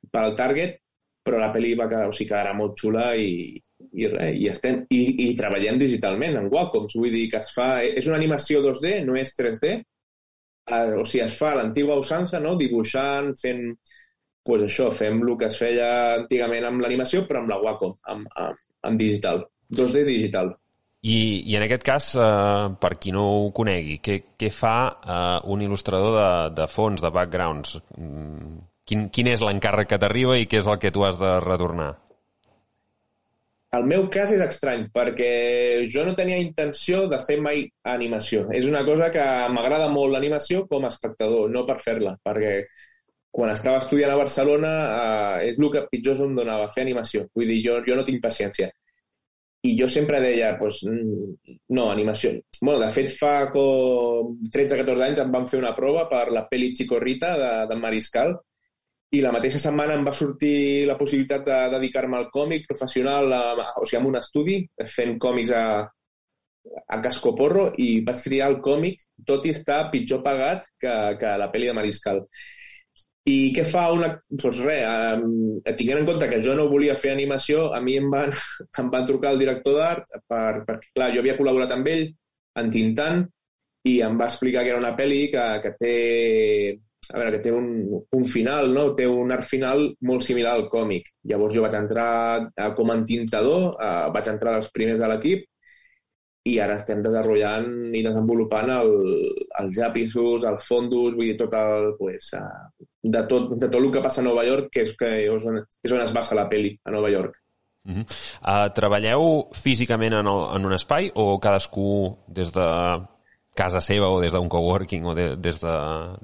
per 0.10 0.24
al 0.24 0.38
target, 0.38 0.80
però 1.26 1.40
la 1.42 1.52
pel·li 1.54 1.76
va 1.78 1.90
quedar, 1.90 2.08
o 2.10 2.16
sigui, 2.16 2.30
quedarà 2.32 2.56
molt 2.58 2.78
xula 2.80 3.12
i, 3.20 3.60
i 3.94 4.08
res, 4.10 4.34
i, 4.40 4.48
estem, 4.50 4.82
i, 4.96 5.02
i 5.28 5.30
treballem 5.38 5.78
digitalment 5.82 6.40
en 6.40 6.50
Wacom, 6.54 6.88
vull 6.96 7.14
dir 7.14 7.28
que 7.32 7.42
es 7.44 7.52
fa, 7.54 7.70
és 7.84 8.08
una 8.10 8.18
animació 8.18 8.64
2D, 8.66 9.00
no 9.06 9.18
és 9.20 9.36
3D, 9.38 9.76
eh, 9.78 10.96
o 10.96 11.06
sigui, 11.06 11.26
es 11.28 11.38
fa 11.38 11.54
l'antigua 11.60 12.00
usança, 12.02 12.42
no? 12.42 12.56
dibuixant, 12.58 13.34
fent, 13.42 13.64
pues 14.48 14.66
això, 14.66 14.90
fem 14.96 15.22
el 15.22 15.36
que 15.38 15.52
es 15.52 15.62
feia 15.62 15.92
antigament 16.16 16.66
amb 16.72 16.82
l'animació, 16.86 17.26
però 17.28 17.44
amb 17.44 17.54
la 17.54 17.62
Wacom, 17.62 17.98
amb, 18.10 18.30
amb, 18.40 18.66
amb 18.90 19.02
digital, 19.02 19.44
2D 19.70 20.04
digital. 20.08 20.56
I, 21.02 21.20
I 21.48 21.56
en 21.56 21.64
aquest 21.64 21.86
cas, 21.88 22.10
eh, 22.20 22.72
per 22.82 22.98
qui 23.00 23.14
no 23.16 23.24
ho 23.32 23.46
conegui, 23.56 24.00
què, 24.04 24.18
què 24.36 24.50
fa 24.52 24.76
eh, 24.90 25.38
un 25.54 25.64
il·lustrador 25.64 26.18
de, 26.18 26.32
de 26.58 26.68
fons, 26.68 27.00
de 27.00 27.12
backgrounds? 27.16 27.78
Mm, 27.96 28.58
quin, 28.90 29.08
quin 29.14 29.32
és 29.32 29.44
l'encàrrec 29.46 29.94
que 29.94 30.00
t'arriba 30.02 30.36
i 30.36 30.50
què 30.50 30.60
és 30.60 30.68
el 30.68 30.80
que 30.82 30.92
tu 30.92 31.06
has 31.08 31.20
de 31.22 31.38
retornar? 31.46 31.94
El 33.78 33.86
meu 33.86 34.08
cas 34.10 34.32
és 34.34 34.42
estrany, 34.42 34.88
perquè 34.90 35.32
jo 35.94 36.04
no 36.04 36.16
tenia 36.18 36.40
intenció 36.42 37.04
de 37.08 37.20
fer 37.22 37.38
mai 37.46 37.68
animació. 37.88 38.48
És 38.60 38.66
una 38.66 38.82
cosa 38.88 39.12
que 39.14 39.26
m'agrada 39.54 39.92
molt 39.94 40.16
l'animació 40.16 40.64
com 40.72 40.84
a 40.88 40.90
espectador, 40.90 41.52
no 41.54 41.68
per 41.68 41.78
fer-la, 41.84 42.16
perquè 42.26 42.56
quan 43.32 43.54
estava 43.54 43.78
estudiant 43.78 44.12
a 44.12 44.18
Barcelona 44.18 44.74
eh, 44.90 45.52
és 45.52 45.62
el 45.62 45.70
que 45.72 45.86
pitjor 45.92 46.26
em 46.26 46.34
donava, 46.36 46.72
fer 46.74 46.82
animació. 46.84 47.28
Vull 47.38 47.54
dir, 47.54 47.62
jo, 47.68 47.78
jo 47.86 47.96
no 47.96 48.08
tinc 48.08 48.24
paciència. 48.26 48.72
I 49.68 49.74
jo 49.76 49.90
sempre 49.92 50.22
deia, 50.24 50.54
pues, 50.60 50.80
no, 50.88 51.90
animació. 51.92 52.32
bueno, 52.62 52.80
de 52.80 52.90
fet, 52.96 53.12
fa 53.12 53.50
com 53.52 54.38
13-14 54.56 55.04
anys 55.08 55.20
em 55.20 55.34
van 55.34 55.48
fer 55.52 55.60
una 55.60 55.74
prova 55.76 56.06
per 56.08 56.30
la 56.32 56.46
pel·li 56.48 56.72
Chicorrita 56.78 57.34
de, 57.42 57.52
de 57.68 57.76
Mariscal, 57.76 58.38
i 59.12 59.22
la 59.26 59.32
mateixa 59.34 59.60
setmana 59.62 59.96
em 59.98 60.04
va 60.06 60.14
sortir 60.14 60.86
la 60.88 60.96
possibilitat 60.98 61.46
de 61.48 61.58
dedicar-me 61.74 62.18
al 62.18 62.28
còmic 62.34 62.68
professional, 62.70 63.32
a, 63.34 63.72
o 63.82 63.86
sigui, 63.86 64.00
amb 64.00 64.12
un 64.12 64.20
estudi, 64.20 64.60
fent 64.86 65.18
còmics 65.20 65.54
a, 65.58 65.64
a 66.86 67.00
casco 67.02 67.34
porro, 67.36 67.66
i 67.82 67.90
vaig 68.06 68.22
triar 68.28 68.52
el 68.54 68.60
còmic, 68.64 69.02
tot 69.26 69.48
i 69.50 69.56
estar 69.56 69.88
pitjor 69.92 70.22
pagat 70.26 70.70
que, 70.80 70.96
que 71.20 71.36
la 71.42 71.50
pel·li 71.52 71.72
de 71.72 71.76
Mariscal. 71.80 72.22
I 73.30 73.36
què 73.56 73.66
fa 73.68 73.90
una... 73.96 74.12
Doncs 74.30 74.60
res, 74.66 74.84
eh, 74.84 75.74
tinguent 75.78 76.02
en 76.02 76.08
compte 76.08 76.30
que 76.32 76.42
jo 76.46 76.56
no 76.58 76.70
volia 76.72 76.98
fer 77.00 77.14
animació, 77.14 77.70
a 77.76 77.82
mi 77.84 77.98
em 78.00 78.10
van, 78.14 78.34
em 78.82 78.92
van 78.94 79.08
trucar 79.10 79.34
el 79.36 79.42
director 79.44 79.80
d'art 79.80 80.20
per, 80.30 80.80
clar, 80.96 81.12
jo 81.16 81.24
havia 81.24 81.38
col·laborat 81.40 81.76
amb 81.76 81.90
ell 81.92 82.06
en 82.60 82.72
Tintant 82.74 83.26
i 83.88 84.00
em 84.06 84.20
va 84.20 84.28
explicar 84.28 84.66
que 84.66 84.74
era 84.74 84.82
una 84.82 84.96
pel·li 84.98 85.26
que, 85.34 85.46
que 85.64 85.74
té 85.80 85.96
a 87.10 87.18
veure, 87.18 87.32
que 87.38 87.44
té 87.46 87.52
un, 87.56 87.70
un 88.14 88.26
final, 88.30 88.74
no? 88.74 88.90
té 88.98 89.08
un 89.10 89.32
art 89.34 89.48
final 89.48 89.88
molt 90.06 90.22
similar 90.22 90.52
al 90.54 90.68
còmic. 90.70 91.08
Llavors 91.32 91.56
jo 91.56 91.64
vaig 91.66 91.78
entrar 91.80 92.10
com 92.78 92.92
a 92.92 92.98
entintador, 93.00 93.72
uh, 93.74 94.12
vaig 94.14 94.30
entrar 94.30 94.60
als 94.60 94.70
primers 94.76 95.02
de 95.02 95.10
l'equip 95.10 95.48
i 96.50 96.56
ara 96.62 96.78
estem 96.80 97.02
desenvolupant 97.06 97.96
i 97.96 98.02
desenvolupant 98.06 98.72
el, 98.74 98.94
els 99.62 99.82
episodis, 99.90 100.48
el 100.50 100.58
fondus, 100.64 101.16
vull 101.18 101.30
dir, 101.32 101.36
tot 101.40 101.54
el, 101.60 101.92
pues, 102.00 102.32
uh, 102.38 102.88
de, 103.04 103.22
tot, 103.30 103.54
de 103.56 103.68
tot 103.68 103.78
el 103.82 103.92
que 103.94 104.04
passa 104.06 104.24
a 104.24 104.28
Nova 104.28 104.46
York, 104.48 104.72
que 104.74 104.86
és, 104.88 104.96
que 105.00 105.12
és, 105.26 105.46
on, 105.52 105.62
és 105.86 105.96
on 105.96 106.04
es 106.04 106.16
basa 106.16 106.38
la 106.38 106.48
peli, 106.52 106.74
a 106.86 106.96
Nova 106.96 107.12
York. 107.14 107.38
Uh 107.90 107.96
-huh. 107.96 108.06
uh, 108.44 108.68
treballeu 108.76 109.50
físicament 109.56 110.14
en, 110.14 110.28
el, 110.28 110.42
en 110.56 110.66
un 110.66 110.74
espai 110.74 111.12
o 111.16 111.40
cadascú 111.40 112.18
des 112.28 112.52
de 112.54 112.68
casa 113.56 113.82
seva 113.82 114.10
o 114.10 114.20
des 114.22 114.34
d'un 114.34 114.50
coworking 114.50 115.06
o 115.06 115.16
de, 115.16 115.36
des 115.36 115.60
de 115.60 115.76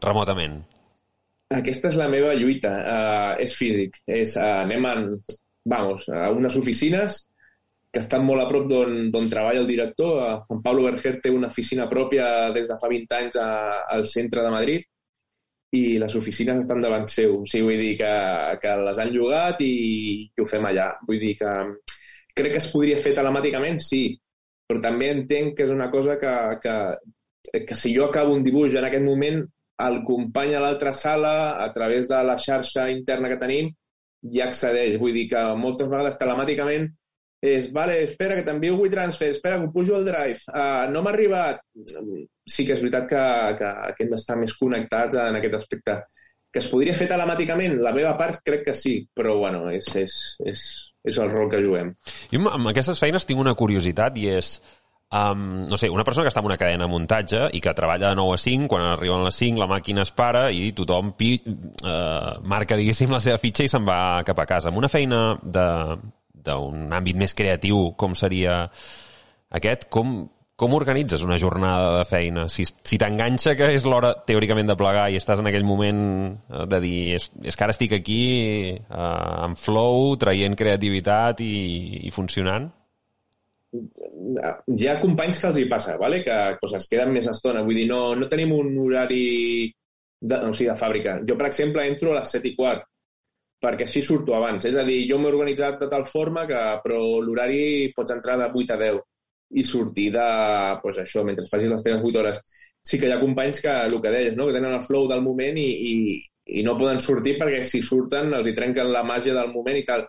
remotament? 0.02 0.64
Aquesta 1.50 1.90
és 1.90 1.98
la 1.98 2.08
meva 2.08 2.34
lluita. 2.34 2.70
Uh, 2.70 3.44
és 3.44 3.56
físic. 3.56 3.98
És, 4.08 4.36
uh, 4.36 4.62
anem 4.66 4.86
en, 4.86 5.22
vamos, 5.66 6.10
a 6.10 6.30
unes 6.32 6.56
oficines 6.56 7.28
que 7.96 8.02
estan 8.04 8.26
molt 8.28 8.44
a 8.44 8.48
prop 8.50 8.66
d'on 8.68 9.30
treballa 9.32 9.62
el 9.62 9.70
director. 9.70 10.18
En 10.52 10.60
Pablo 10.62 10.84
Berger 10.84 11.14
té 11.24 11.30
una 11.32 11.48
oficina 11.48 11.86
pròpia 11.88 12.52
des 12.52 12.68
de 12.68 12.76
fa 12.76 12.90
20 12.92 13.16
anys 13.16 13.38
a, 13.40 13.46
al 13.96 14.04
centre 14.12 14.44
de 14.44 14.50
Madrid 14.52 14.84
i 15.80 15.96
les 16.02 16.18
oficines 16.20 16.60
estan 16.60 16.84
davant 16.84 17.08
seu. 17.14 17.38
O 17.40 17.46
sigui, 17.48 17.70
vull 17.70 17.80
dir 17.80 17.94
que, 18.02 18.10
que 18.60 18.74
les 18.82 19.00
han 19.00 19.14
llogat 19.14 19.64
i 19.64 19.76
que 20.36 20.44
ho 20.44 20.48
fem 20.50 20.68
allà. 20.68 20.90
Vull 21.08 21.24
dir 21.24 21.38
que 21.40 21.54
crec 22.36 22.58
que 22.58 22.62
es 22.66 22.68
podria 22.74 23.00
fer 23.00 23.16
telemàticament, 23.16 23.80
sí, 23.80 24.04
però 24.68 24.84
també 24.84 25.14
entenc 25.14 25.56
que 25.56 25.64
és 25.70 25.72
una 25.72 25.88
cosa 25.96 26.18
que, 26.20 26.36
que, 26.66 26.76
que 27.64 27.80
si 27.80 27.94
jo 27.96 28.10
acabo 28.10 28.36
un 28.36 28.44
dibuix 28.44 28.76
en 28.76 28.90
aquest 28.90 29.08
moment, 29.08 29.40
el 29.88 30.02
company 30.04 30.52
a 30.60 30.66
l'altra 30.66 30.92
sala, 30.92 31.34
a 31.64 31.72
través 31.72 32.12
de 32.12 32.20
la 32.28 32.36
xarxa 32.36 32.90
interna 32.92 33.32
que 33.32 33.40
tenim, 33.40 33.72
ja 34.36 34.52
accedeix. 34.52 35.00
Vull 35.00 35.16
dir 35.16 35.30
que 35.32 35.48
moltes 35.64 35.88
vegades 35.88 36.20
telemàticament 36.20 36.92
és, 37.46 37.72
vale, 37.74 38.00
espera, 38.04 38.36
que 38.38 38.46
t'envio 38.48 38.78
WeTransfer, 38.80 39.32
espera, 39.36 39.60
que 39.60 39.68
ho 39.68 39.72
pujo 39.72 39.96
al 39.96 40.06
Drive, 40.08 40.42
uh, 40.50 40.86
no 40.92 41.04
m'ha 41.06 41.14
arribat. 41.14 41.62
Sí 42.46 42.66
que 42.66 42.76
és 42.76 42.82
veritat 42.82 43.10
que, 43.10 43.26
que, 43.60 43.72
que 43.98 44.06
hem 44.06 44.14
d'estar 44.14 44.38
més 44.42 44.56
connectats 44.58 45.20
en 45.22 45.40
aquest 45.40 45.60
aspecte. 45.60 46.00
Que 46.54 46.62
es 46.64 46.70
podria 46.72 46.96
fer 46.96 47.10
telemàticament? 47.12 47.78
La 47.84 47.94
meva 47.96 48.16
part 48.20 48.40
crec 48.46 48.64
que 48.70 48.78
sí, 48.78 48.98
però 49.14 49.36
bueno, 49.42 49.66
és, 49.74 49.90
és, 50.00 50.18
és, 50.48 50.66
és 51.04 51.20
el 51.22 51.30
rol 51.34 51.52
que 51.52 51.62
juguem. 51.64 51.94
Jo 52.32 52.42
amb 52.50 52.72
aquestes 52.72 53.02
feines 53.02 53.28
tinc 53.28 53.44
una 53.44 53.56
curiositat 53.58 54.18
i 54.22 54.32
és... 54.40 54.58
Um, 55.16 55.68
no 55.70 55.78
sé, 55.78 55.86
una 55.94 56.04
persona 56.04 56.26
que 56.26 56.32
està 56.32 56.42
en 56.42 56.48
una 56.50 56.58
cadena 56.58 56.88
de 56.88 56.92
muntatge 56.92 57.44
i 57.54 57.60
que 57.64 57.76
treballa 57.78 58.10
de 58.10 58.18
9 58.18 58.34
a 58.36 58.40
5, 58.42 58.66
quan 58.68 58.88
arriben 58.90 59.22
les 59.24 59.38
5 59.38 59.62
la 59.62 59.68
màquina 59.70 60.02
es 60.04 60.12
para 60.12 60.48
i 60.52 60.72
tothom 60.76 61.14
pi, 61.16 61.30
uh, 61.46 62.42
marca, 62.44 62.76
diguéssim, 62.76 63.14
la 63.14 63.22
seva 63.24 63.38
fitxa 63.40 63.64
i 63.64 63.72
se'n 63.72 63.86
va 63.88 64.26
cap 64.28 64.42
a 64.42 64.48
casa. 64.50 64.74
Amb 64.74 64.82
una 64.82 64.90
feina 64.92 65.22
de, 65.46 65.68
d'un 66.48 66.94
àmbit 66.94 67.18
més 67.20 67.36
creatiu 67.38 67.92
com 68.00 68.16
seria 68.18 68.64
aquest, 69.56 69.88
com, 69.94 70.16
com 70.56 70.74
organitzes 70.78 71.24
una 71.24 71.38
jornada 71.42 71.98
de 71.98 72.06
feina? 72.08 72.48
Si, 72.52 72.64
si 72.66 73.00
t'enganxa 73.02 73.56
que 73.60 73.74
és 73.76 73.86
l'hora 73.88 74.14
teòricament 74.28 74.72
de 74.72 74.78
plegar 74.80 75.10
i 75.12 75.20
estàs 75.20 75.42
en 75.44 75.52
aquell 75.52 75.68
moment 75.68 76.02
eh, 76.32 76.64
de 76.72 76.80
dir 76.84 77.00
és, 77.20 77.30
és 77.44 77.58
que 77.58 77.68
ara 77.68 77.76
estic 77.76 77.98
aquí 78.00 78.24
eh, 78.72 79.46
en 79.46 79.60
flow, 79.60 80.16
traient 80.22 80.58
creativitat 80.60 81.44
i, 81.44 81.54
i 82.08 82.16
funcionant? 82.16 82.72
Hi 83.76 84.88
ha 84.88 85.00
companys 85.02 85.42
que 85.42 85.50
els 85.52 85.60
hi 85.60 85.66
passa, 85.72 85.98
vale? 86.00 86.22
que 86.24 86.36
pues, 86.62 86.78
es 86.80 86.88
queden 86.88 87.12
més 87.12 87.28
estona. 87.28 87.64
Vull 87.66 87.82
dir, 87.82 87.90
no, 87.92 88.14
no 88.16 88.30
tenim 88.32 88.56
un 88.56 88.72
horari 88.80 89.26
de, 90.22 90.38
o 90.40 90.54
sigui, 90.56 90.70
de 90.72 90.80
fàbrica. 90.80 91.18
Jo, 91.28 91.36
per 91.36 91.50
exemple, 91.50 91.84
entro 91.84 92.14
a 92.14 92.22
les 92.22 92.32
7 92.38 92.54
i 92.54 92.56
quart 92.56 92.88
perquè 93.66 93.88
així 93.88 94.04
surto 94.06 94.36
abans. 94.38 94.68
És 94.70 94.78
a 94.78 94.86
dir, 94.88 95.02
jo 95.10 95.18
m'he 95.20 95.32
organitzat 95.32 95.82
de 95.82 95.90
tal 95.92 96.06
forma 96.10 96.46
que, 96.50 96.62
però 96.84 97.02
l'horari 97.26 97.92
pots 97.98 98.14
entrar 98.16 98.38
de 98.42 98.52
8 98.54 98.76
a 98.76 98.80
10 98.84 99.02
i 99.62 99.64
sortir 99.64 100.12
de, 100.14 100.28
pues, 100.84 101.02
això, 101.02 101.24
mentre 101.26 101.48
facis 101.52 101.72
les 101.72 101.84
teves 101.86 102.04
8 102.04 102.22
hores. 102.22 102.40
Sí 102.86 103.00
que 103.02 103.10
hi 103.10 103.16
ha 103.16 103.22
companys 103.22 103.62
que, 103.66 103.74
el 103.90 103.98
que 104.02 104.14
deies, 104.14 104.38
no? 104.38 104.48
que 104.48 104.58
tenen 104.58 104.78
el 104.78 104.86
flow 104.86 105.08
del 105.10 105.24
moment 105.26 105.58
i, 105.58 105.70
i, 105.92 105.96
i 106.60 106.64
no 106.66 106.78
poden 106.78 107.02
sortir 107.02 107.38
perquè 107.40 107.64
si 107.66 107.82
surten 107.82 108.34
els 108.38 108.50
hi 108.50 108.54
trenquen 108.58 108.92
la 108.94 109.04
màgia 109.08 109.34
del 109.38 109.52
moment 109.54 109.80
i 109.80 109.86
tal. 109.88 110.06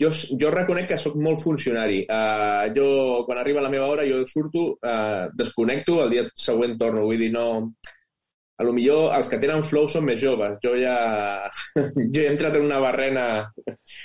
Jo, 0.00 0.10
jo 0.38 0.50
reconec 0.54 0.86
que 0.92 0.98
sóc 1.02 1.16
molt 1.18 1.40
funcionari. 1.42 2.04
Uh, 2.04 2.68
jo, 2.76 2.90
quan 3.26 3.40
arriba 3.40 3.64
la 3.64 3.72
meva 3.72 3.88
hora, 3.90 4.04
jo 4.06 4.20
surto, 4.28 4.66
uh, 4.86 5.30
desconnecto, 5.34 5.98
el 6.04 6.14
dia 6.14 6.28
següent 6.36 6.76
torno. 6.78 7.08
Vull 7.08 7.24
dir, 7.24 7.32
no 7.34 7.46
a 8.60 8.64
lo 8.66 8.74
millor 8.76 9.14
els 9.16 9.30
que 9.32 9.38
tenen 9.40 9.62
flow 9.64 9.86
són 9.88 10.04
més 10.04 10.20
joves. 10.20 10.58
Jo 10.60 10.74
ja, 10.76 10.96
jo 12.12 12.20
he 12.20 12.28
entrat 12.28 12.58
en 12.58 12.66
una 12.68 12.80
barrena... 12.82 13.24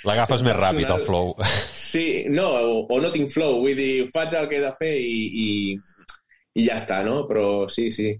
L'agafes 0.08 0.44
més 0.46 0.56
ràpid, 0.56 0.88
el 0.88 1.04
flow. 1.04 1.34
Sí, 1.86 2.24
no, 2.32 2.46
o, 2.64 2.78
o 2.92 3.00
no 3.02 3.12
tinc 3.12 3.30
flow, 3.32 3.60
vull 3.64 3.76
dir, 3.76 4.08
faig 4.14 4.34
el 4.38 4.48
que 4.48 4.58
he 4.58 4.64
de 4.64 4.72
fer 4.78 4.94
i, 4.96 5.20
i, 5.44 5.76
i 6.56 6.66
ja 6.66 6.80
està, 6.80 7.02
no? 7.04 7.20
Però 7.28 7.66
sí, 7.72 7.90
sí, 7.92 8.10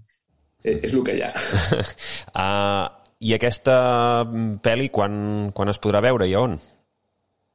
és, 0.63 0.77
és 0.77 0.93
el 0.93 1.03
que 1.07 1.17
hi 1.17 1.25
ha. 1.25 1.33
uh, 2.37 2.85
I 3.27 3.33
aquesta 3.33 3.75
pel·li, 4.61 4.91
quan, 4.93 5.49
quan 5.57 5.73
es 5.73 5.81
podrà 5.81 6.03
veure 6.05 6.29
i 6.29 6.37
on? 6.37 6.53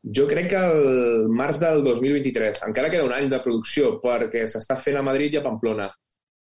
Jo 0.02 0.26
crec 0.26 0.48
que 0.50 0.58
el 0.58 1.28
març 1.30 1.60
del 1.62 1.84
2023. 1.86 2.64
Encara 2.66 2.90
queda 2.90 3.06
un 3.06 3.14
any 3.14 3.30
de 3.30 3.38
producció 3.44 4.00
perquè 4.02 4.48
s'està 4.50 4.74
fent 4.82 4.98
a 4.98 5.04
Madrid 5.06 5.36
i 5.36 5.38
a 5.38 5.44
Pamplona. 5.44 5.86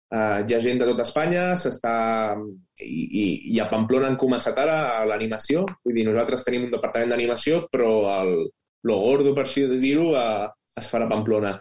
Uh, 0.10 0.42
hi 0.42 0.56
ha 0.56 0.60
gent 0.64 0.80
de 0.82 0.88
tot 0.90 1.04
Espanya, 1.04 1.54
s'està... 1.62 1.94
I, 2.82 3.02
i, 3.22 3.26
I 3.54 3.60
a 3.62 3.68
Pamplona 3.70 4.08
han 4.10 4.18
començat 4.18 4.58
ara 4.58 5.04
l'animació, 5.06 5.66
vull 5.86 6.00
dir, 6.00 6.06
nosaltres 6.08 6.46
tenim 6.48 6.66
un 6.66 6.72
departament 6.74 7.12
d'animació, 7.14 7.60
però 7.70 7.92
el, 8.16 8.32
lo 8.90 8.96
gordo, 9.04 9.36
per 9.38 9.44
així 9.46 9.68
dir-ho, 9.76 10.08
uh, 10.18 10.48
es 10.80 10.88
farà 10.90 11.06
a 11.06 11.12
Pamplona. 11.12 11.52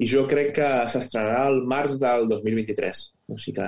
I 0.00 0.08
jo 0.08 0.22
crec 0.30 0.54
que 0.56 0.68
s'estrenarà 0.90 1.42
el 1.50 1.60
març 1.70 1.98
del 2.00 2.24
2023. 2.30 3.02
O 3.34 3.36
sigui 3.38 3.58
que 3.58 3.66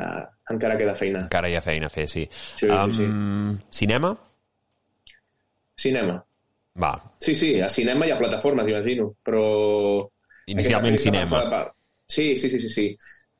encara 0.54 0.78
queda 0.80 0.96
feina. 0.96 1.26
Encara 1.26 1.52
hi 1.52 1.58
ha 1.58 1.62
feina 1.64 1.90
a 1.90 1.92
fer, 1.92 2.06
sí. 2.10 2.24
Sí, 2.32 2.70
um, 2.72 2.96
sí, 2.96 3.04
sí. 3.04 3.76
Cinema? 3.82 4.14
Cinema. 5.84 6.16
Va. 6.80 6.94
Sí, 7.20 7.36
sí, 7.36 7.52
a 7.60 7.68
cinema 7.72 8.08
hi 8.08 8.16
ha 8.16 8.18
plataformes, 8.24 8.72
imagino, 8.72 9.12
però... 9.24 9.44
Inicialment 10.48 10.96
cinema. 11.02 11.44
Sí, 12.08 12.32
sí, 12.40 12.48
sí, 12.48 12.60
sí, 12.64 12.72
sí 12.72 12.88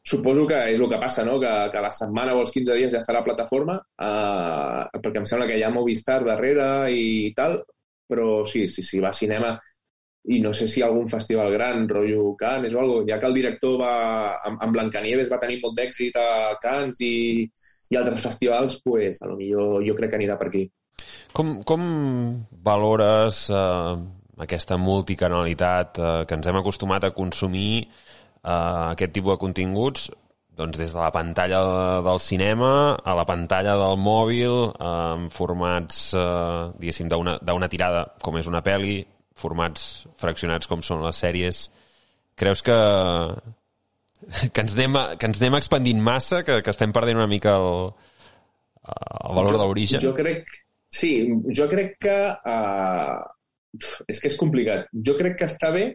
suposo 0.06 0.46
que 0.46 0.58
és 0.72 0.80
el 0.80 0.88
que 0.88 1.00
passa, 1.02 1.24
no? 1.26 1.38
que, 1.42 1.52
que 1.72 1.82
la 1.82 1.90
setmana 1.90 2.36
o 2.36 2.42
els 2.44 2.52
15 2.54 2.76
dies 2.78 2.92
ja 2.94 3.00
estarà 3.02 3.24
a 3.24 3.26
plataforma, 3.26 3.80
eh, 3.98 5.00
perquè 5.02 5.22
em 5.22 5.26
sembla 5.26 5.48
que 5.50 5.56
hi 5.58 5.64
ha 5.66 5.72
Movistar 5.74 6.20
darrere 6.24 6.68
i 6.94 7.32
tal, 7.34 7.58
però 8.06 8.44
sí, 8.46 8.68
sí, 8.70 8.86
sí, 8.86 9.02
va 9.02 9.10
a 9.10 9.18
cinema 9.18 9.56
i 10.26 10.40
no 10.42 10.52
sé 10.54 10.66
si 10.66 10.82
algun 10.82 11.08
festival 11.10 11.52
gran, 11.52 11.88
rotllo 11.88 12.34
Cannes 12.38 12.74
o 12.74 12.80
alguna 12.80 13.06
ja 13.06 13.18
que 13.22 13.28
el 13.28 13.36
director 13.36 13.76
va, 13.78 13.94
amb, 14.48 14.62
amb 14.62 14.74
Blancanieves 14.74 15.30
va 15.30 15.38
tenir 15.42 15.60
molt 15.62 15.76
d'èxit 15.78 16.18
a 16.18 16.56
Cannes 16.62 16.98
i, 17.02 17.46
i 17.90 17.98
altres 17.98 18.22
festivals, 18.22 18.80
pues, 18.82 19.22
a 19.22 19.30
lo 19.30 19.36
millor 19.38 19.84
jo 19.86 19.94
crec 19.98 20.14
que 20.14 20.20
anirà 20.20 20.38
per 20.38 20.50
aquí. 20.50 20.64
Com, 21.36 21.60
com 21.68 21.82
valores 22.66 23.46
eh, 23.54 23.94
aquesta 24.42 24.78
multicanalitat 24.80 25.98
eh, 26.00 26.18
que 26.26 26.38
ens 26.38 26.50
hem 26.50 26.58
acostumat 26.58 27.06
a 27.06 27.14
consumir 27.14 27.86
uh, 28.46 28.92
aquest 28.94 29.12
tipus 29.18 29.34
de 29.34 29.42
continguts 29.42 30.06
doncs 30.56 30.78
des 30.80 30.92
de 30.92 30.98
la 30.98 31.10
pantalla 31.12 31.60
del 32.06 32.20
cinema 32.20 32.70
a 32.96 33.14
la 33.18 33.26
pantalla 33.28 33.74
del 33.76 33.98
mòbil 34.00 34.54
en 34.80 35.28
formats, 35.30 36.14
eh, 36.16 36.70
diguéssim, 36.80 37.10
d'una 37.12 37.68
tirada, 37.68 38.06
com 38.24 38.38
és 38.40 38.48
una 38.48 38.62
pel·li, 38.64 39.02
formats 39.36 40.06
fraccionats 40.16 40.66
com 40.70 40.80
són 40.80 41.04
les 41.04 41.20
sèries. 41.20 41.66
Creus 42.40 42.64
que, 42.64 42.76
que, 44.54 44.64
ens, 44.64 44.72
anem, 44.78 44.96
que 45.20 45.28
ens 45.28 45.42
anem 45.42 45.58
expandint 45.60 46.00
massa, 46.00 46.40
que, 46.42 46.62
que 46.64 46.72
estem 46.72 46.92
perdent 46.96 47.20
una 47.20 47.28
mica 47.28 47.58
el, 47.60 47.92
el 48.88 49.36
valor 49.36 49.60
d'origen? 49.60 50.00
Jo 50.00 50.16
crec... 50.16 50.48
Sí, 50.88 51.12
jo 51.52 51.68
crec 51.68 51.98
que... 52.00 52.18
Uh, 52.48 53.20
és 54.08 54.22
que 54.22 54.30
és 54.30 54.40
complicat. 54.40 54.86
Jo 55.04 55.18
crec 55.18 55.34
que 55.36 55.48
està 55.50 55.68
bé 55.74 55.90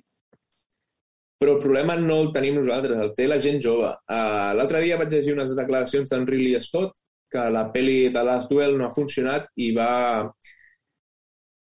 però 1.41 1.55
el 1.55 1.62
problema 1.63 1.95
no 1.98 2.19
el 2.21 2.27
tenim 2.36 2.60
nosaltres, 2.60 3.00
el 3.01 3.15
té 3.17 3.25
la 3.25 3.39
gent 3.41 3.57
jove. 3.63 3.88
Uh, 4.05 4.51
L'altre 4.53 4.83
dia 4.83 5.00
vaig 5.00 5.10
llegir 5.10 5.33
unes 5.33 5.55
declaracions 5.57 6.12
d'en 6.12 6.27
Ridley 6.29 6.60
Scott 6.62 6.93
que 7.33 7.45
la 7.50 7.63
pel·li 7.74 8.12
de 8.13 8.21
Last 8.27 8.51
Duel 8.51 8.77
no 8.77 8.86
ha 8.86 8.93
funcionat 8.93 9.48
i 9.65 9.71
va... 9.74 9.88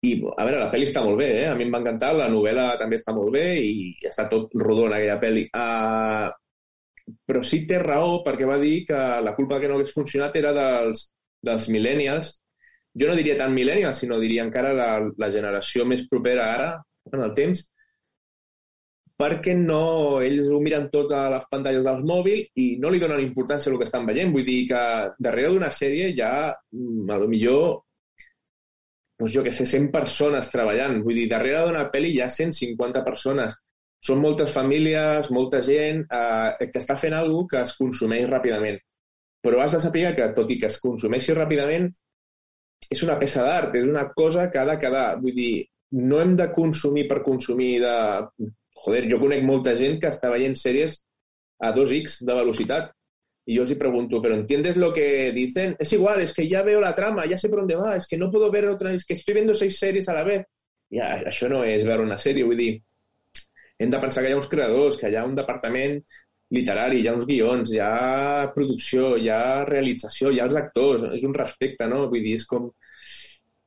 I, 0.06 0.14
a 0.22 0.46
veure, 0.46 0.62
la 0.62 0.70
pel·li 0.72 0.88
està 0.88 1.04
molt 1.04 1.20
bé, 1.20 1.28
eh? 1.42 1.46
a 1.50 1.58
mi 1.60 1.66
em 1.66 1.76
va 1.76 1.82
encantar, 1.82 2.14
la 2.16 2.30
novel·la 2.32 2.70
també 2.80 3.02
està 3.02 3.12
molt 3.18 3.34
bé 3.36 3.44
i 3.66 3.92
està 4.08 4.30
tot 4.32 4.56
rodó 4.56 4.88
en 4.88 4.96
aquella 4.96 5.20
pel·li. 5.20 5.44
Uh, 5.52 6.32
però 7.28 7.44
sí 7.44 7.66
té 7.68 7.82
raó 7.84 8.22
perquè 8.24 8.48
va 8.48 8.62
dir 8.62 8.86
que 8.88 9.04
la 9.28 9.36
culpa 9.36 9.60
que 9.60 9.68
no 9.68 9.76
hagués 9.76 9.98
funcionat 9.98 10.40
era 10.40 10.56
dels, 10.56 11.10
dels 11.44 11.68
millennials. 11.74 12.32
Jo 12.96 13.12
no 13.12 13.20
diria 13.20 13.36
tant 13.44 13.52
millennials, 13.52 14.00
sinó 14.00 14.24
diria 14.24 14.48
encara 14.48 14.72
la, 14.78 14.90
la 15.04 15.34
generació 15.36 15.84
més 15.84 16.08
propera 16.08 16.54
ara, 16.56 16.76
en 17.12 17.28
el 17.28 17.36
temps, 17.36 17.68
perquè 19.16 19.56
no, 19.56 20.20
ells 20.24 20.50
ho 20.52 20.60
miren 20.64 20.90
tot 20.92 21.12
a 21.16 21.26
les 21.32 21.48
pantalles 21.52 21.86
dels 21.88 22.04
mòbils 22.08 22.52
i 22.60 22.66
no 22.82 22.92
li 22.92 23.00
donen 23.00 23.24
importància 23.24 23.72
al 23.72 23.80
que 23.80 23.88
estan 23.88 24.08
veient. 24.08 24.32
Vull 24.34 24.48
dir 24.48 24.62
que 24.70 24.82
darrere 25.28 25.54
d'una 25.54 25.72
sèrie 25.72 26.12
hi 26.12 26.22
ha, 26.22 26.52
mm, 26.76 27.12
a 27.16 27.20
lo 27.22 27.30
millor, 27.32 27.86
doncs 29.20 29.32
jo 29.32 29.44
que 29.44 29.54
sé, 29.56 29.66
100 29.66 29.92
persones 29.92 30.52
treballant. 30.52 31.00
Vull 31.04 31.22
dir, 31.22 31.30
darrere 31.32 31.64
d'una 31.68 31.86
pel·li 31.94 32.12
hi 32.16 32.22
ha 32.22 32.28
150 32.30 33.04
persones. 33.06 33.56
Són 34.06 34.20
moltes 34.22 34.52
famílies, 34.54 35.32
molta 35.32 35.62
gent 35.66 36.04
eh, 36.12 36.68
que 36.68 36.82
està 36.82 36.98
fent 37.00 37.16
alguna 37.16 37.48
que 37.54 37.62
es 37.64 37.72
consumeix 37.80 38.28
ràpidament. 38.30 38.82
Però 39.42 39.62
has 39.62 39.72
de 39.72 39.80
saber 39.80 40.12
que, 40.18 40.28
tot 40.36 40.52
i 40.52 40.60
que 40.60 40.68
es 40.68 40.78
consumeixi 40.82 41.34
ràpidament, 41.38 41.88
és 42.92 43.02
una 43.06 43.16
peça 43.22 43.46
d'art, 43.46 43.74
és 43.80 43.88
una 43.88 44.10
cosa 44.14 44.50
que 44.52 44.60
ha 44.60 44.68
de 44.68 44.78
quedar. 44.82 45.08
Vull 45.24 45.34
dir, 45.40 45.66
no 46.04 46.20
hem 46.20 46.36
de 46.36 46.52
consumir 46.54 47.08
per 47.08 47.24
consumir 47.24 47.80
de 47.82 47.96
joder, 48.86 49.08
jo 49.12 49.20
conec 49.22 49.44
molta 49.44 49.76
gent 49.80 49.98
que 50.02 50.12
està 50.14 50.30
veient 50.34 50.56
sèries 50.60 51.02
a 51.60 51.74
2x 51.74 52.22
de 52.26 52.38
velocitat. 52.38 52.94
Y 53.48 53.56
yo 53.56 53.64
os 53.64 53.74
pregunto, 53.76 54.22
¿pero 54.24 54.34
entiendes 54.34 54.76
lo 54.76 54.92
que 54.92 55.32
dicen? 55.32 55.76
Es 55.78 55.94
igual, 55.94 56.20
es 56.22 56.34
que 56.34 56.48
ya 56.50 56.64
veo 56.64 56.82
la 56.82 56.96
trama, 56.96 57.28
ya 57.28 57.38
sé 57.38 57.48
por 57.48 57.60
dónde 57.60 57.76
va, 57.76 57.96
es 57.96 58.08
que 58.08 58.18
no 58.18 58.32
puedo 58.32 58.50
ver 58.50 58.66
otra, 58.68 58.92
es 58.92 59.06
que 59.06 59.14
estoy 59.14 59.36
viendo 59.36 59.54
seis 59.54 59.78
sèries 59.78 60.10
a 60.10 60.14
la 60.14 60.24
vez. 60.24 60.48
I 60.90 61.02
això 61.02 61.50
no 61.50 61.64
és 61.66 61.86
veure 61.86 62.06
una 62.06 62.18
sèrie, 62.22 62.46
vull 62.46 62.58
dir, 62.58 62.72
hem 63.78 63.92
de 63.92 64.00
pensar 64.02 64.24
que 64.24 64.30
hi 64.32 64.34
ha 64.34 64.40
uns 64.40 64.50
creadors, 64.50 64.98
que 64.98 65.10
hi 65.10 65.18
ha 65.18 65.26
un 65.26 65.36
departament 65.38 66.00
literari, 66.58 67.02
hi 67.02 67.08
ha 67.10 67.14
uns 67.14 67.28
guions, 67.30 67.74
hi 67.74 67.82
ha 67.84 68.50
producció, 68.56 69.16
hi 69.18 69.30
ha 69.30 69.66
realització, 69.70 70.32
hi 70.32 70.40
ha 70.40 70.50
els 70.50 70.58
actors, 70.62 71.08
és 71.18 71.26
un 71.28 71.34
respecte, 71.38 71.88
no? 71.92 72.06
Vull 72.10 72.26
dir, 72.26 72.36
és 72.40 72.46
com, 72.50 72.72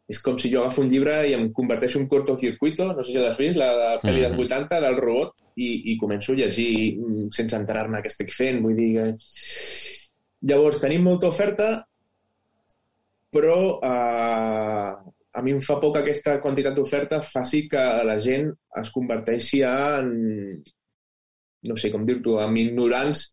és 0.09 0.23
com 0.25 0.39
si 0.41 0.49
jo 0.53 0.63
agafo 0.63 0.81
un 0.81 0.89
llibre 0.89 1.19
i 1.29 1.35
em 1.37 1.51
converteixo 1.53 2.01
en 2.01 2.07
cortocircuito, 2.09 2.87
no 2.89 2.95
sé 2.97 3.05
si 3.11 3.19
l'has 3.21 3.37
vist, 3.37 3.59
la 3.61 3.69
de 3.77 3.91
pel·li 4.07 4.25
dels 4.25 4.39
80 4.39 4.65
mm-hmm. 4.65 4.87
del 4.87 4.97
robot, 5.03 5.35
i, 5.59 5.69
i 5.93 5.97
començo 6.01 6.33
a 6.33 6.39
llegir 6.39 6.71
mm, 6.97 7.29
sense 7.35 7.59
enterar-me 7.59 8.01
què 8.01 8.13
estic 8.13 8.33
fent. 8.33 8.63
Vull 8.65 8.79
dir 8.79 8.89
que... 8.97 9.07
Llavors, 10.49 10.79
tenim 10.79 11.03
molta 11.03 11.29
oferta, 11.29 11.69
però 13.35 13.59
eh, 13.85 14.91
a 15.39 15.43
mi 15.45 15.55
em 15.55 15.61
fa 15.61 15.77
por 15.83 15.93
que 15.93 16.05
aquesta 16.05 16.39
quantitat 16.41 16.77
d'oferta 16.79 17.21
faci 17.27 17.67
que 17.71 17.85
la 18.07 18.17
gent 18.23 18.49
es 18.81 18.93
converteixi 18.95 19.65
en, 19.67 20.13
no 21.69 21.77
sé 21.77 21.91
com 21.93 22.07
dir-t'ho, 22.07 22.39
en 22.45 22.57
ignorants 22.57 23.27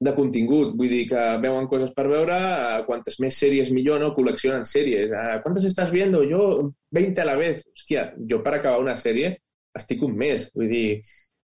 de 0.00 0.12
contingut, 0.16 0.72
vull 0.78 0.88
dir 0.88 1.02
que 1.10 1.22
veuen 1.42 1.66
coses 1.68 1.90
per 1.96 2.06
veure, 2.08 2.36
uh, 2.40 2.84
quantes 2.86 3.18
més 3.20 3.36
sèries 3.36 3.68
millor, 3.76 4.00
no? 4.00 4.14
Col·leccionen 4.16 4.64
sèries. 4.68 5.12
Uh, 5.12 5.38
¿Cuántas 5.44 5.66
estàs 5.68 5.92
viendo? 5.92 6.22
Jo 6.28 6.70
20 6.96 7.20
a 7.20 7.26
la 7.28 7.36
vez. 7.36 7.66
Hòstia, 7.74 8.06
jo 8.30 8.40
per 8.44 8.56
acabar 8.56 8.80
una 8.80 8.96
sèrie 8.96 9.34
estic 9.76 10.02
un 10.02 10.16
mes, 10.18 10.48
vull 10.56 10.70
dir, 10.72 10.86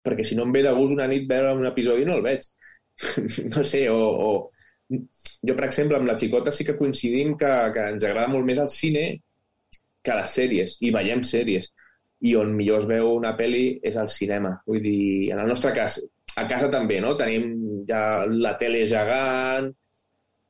perquè 0.04 0.24
si 0.26 0.38
no 0.38 0.46
em 0.48 0.54
ve 0.54 0.64
de 0.64 0.72
gust 0.74 0.96
una 0.96 1.06
nit 1.10 1.28
veure 1.28 1.52
un 1.54 1.68
episodi 1.68 2.06
no 2.08 2.16
el 2.18 2.24
veig. 2.24 2.48
no 3.54 3.64
sé, 3.64 3.84
o, 3.92 3.98
o... 4.00 4.30
Jo, 4.88 5.54
per 5.54 5.66
exemple, 5.68 5.98
amb 5.98 6.08
la 6.08 6.16
xicota 6.18 6.54
sí 6.54 6.64
que 6.64 6.76
coincidim 6.78 7.36
que, 7.38 7.50
que 7.74 7.88
ens 7.92 8.04
agrada 8.04 8.32
molt 8.32 8.48
més 8.48 8.60
el 8.62 8.70
cine 8.72 9.04
que 10.02 10.16
les 10.16 10.36
sèries, 10.40 10.78
i 10.80 10.94
veiem 10.94 11.20
sèries. 11.26 11.68
I 12.24 12.32
on 12.40 12.54
millor 12.56 12.80
es 12.82 12.88
veu 12.88 13.12
una 13.12 13.34
pel·li 13.38 13.78
és 13.86 13.98
al 14.00 14.08
cinema. 14.10 14.56
Vull 14.66 14.80
dir, 14.82 15.02
en 15.34 15.42
el 15.42 15.52
nostre 15.52 15.74
cas, 15.76 16.00
a 16.38 16.46
casa 16.50 16.70
també, 16.72 17.00
no? 17.04 17.14
Tenim 17.18 17.84
ja 17.88 18.24
la 18.28 18.54
tele 18.60 18.84
gegant, 18.90 19.70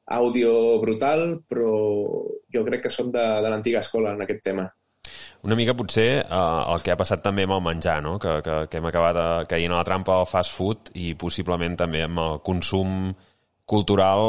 àudio 0.08 0.52
brutal, 0.82 1.38
però 1.48 1.72
jo 2.54 2.64
crec 2.66 2.86
que 2.86 2.92
som 2.92 3.12
de, 3.12 3.24
de 3.44 3.48
l'antiga 3.52 3.82
escola 3.84 4.14
en 4.16 4.24
aquest 4.24 4.44
tema. 4.44 4.68
Una 5.46 5.56
mica 5.56 5.76
potser 5.78 6.08
eh, 6.18 6.60
el 6.72 6.82
que 6.84 6.92
ha 6.92 6.98
passat 6.98 7.22
també 7.24 7.44
amb 7.46 7.56
el 7.58 7.64
menjar, 7.64 8.00
no? 8.04 8.16
que, 8.20 8.38
que, 8.44 8.60
que 8.70 8.80
hem 8.80 8.88
acabat 8.90 9.18
eh, 9.22 9.26
caient 9.50 9.74
a 9.74 9.80
la 9.80 9.86
trampa 9.86 10.18
del 10.18 10.30
fast 10.30 10.56
food 10.56 10.92
i 10.98 11.12
possiblement 11.18 11.76
també 11.78 12.02
amb 12.04 12.22
el 12.24 12.40
consum 12.46 13.12
cultural 13.68 14.24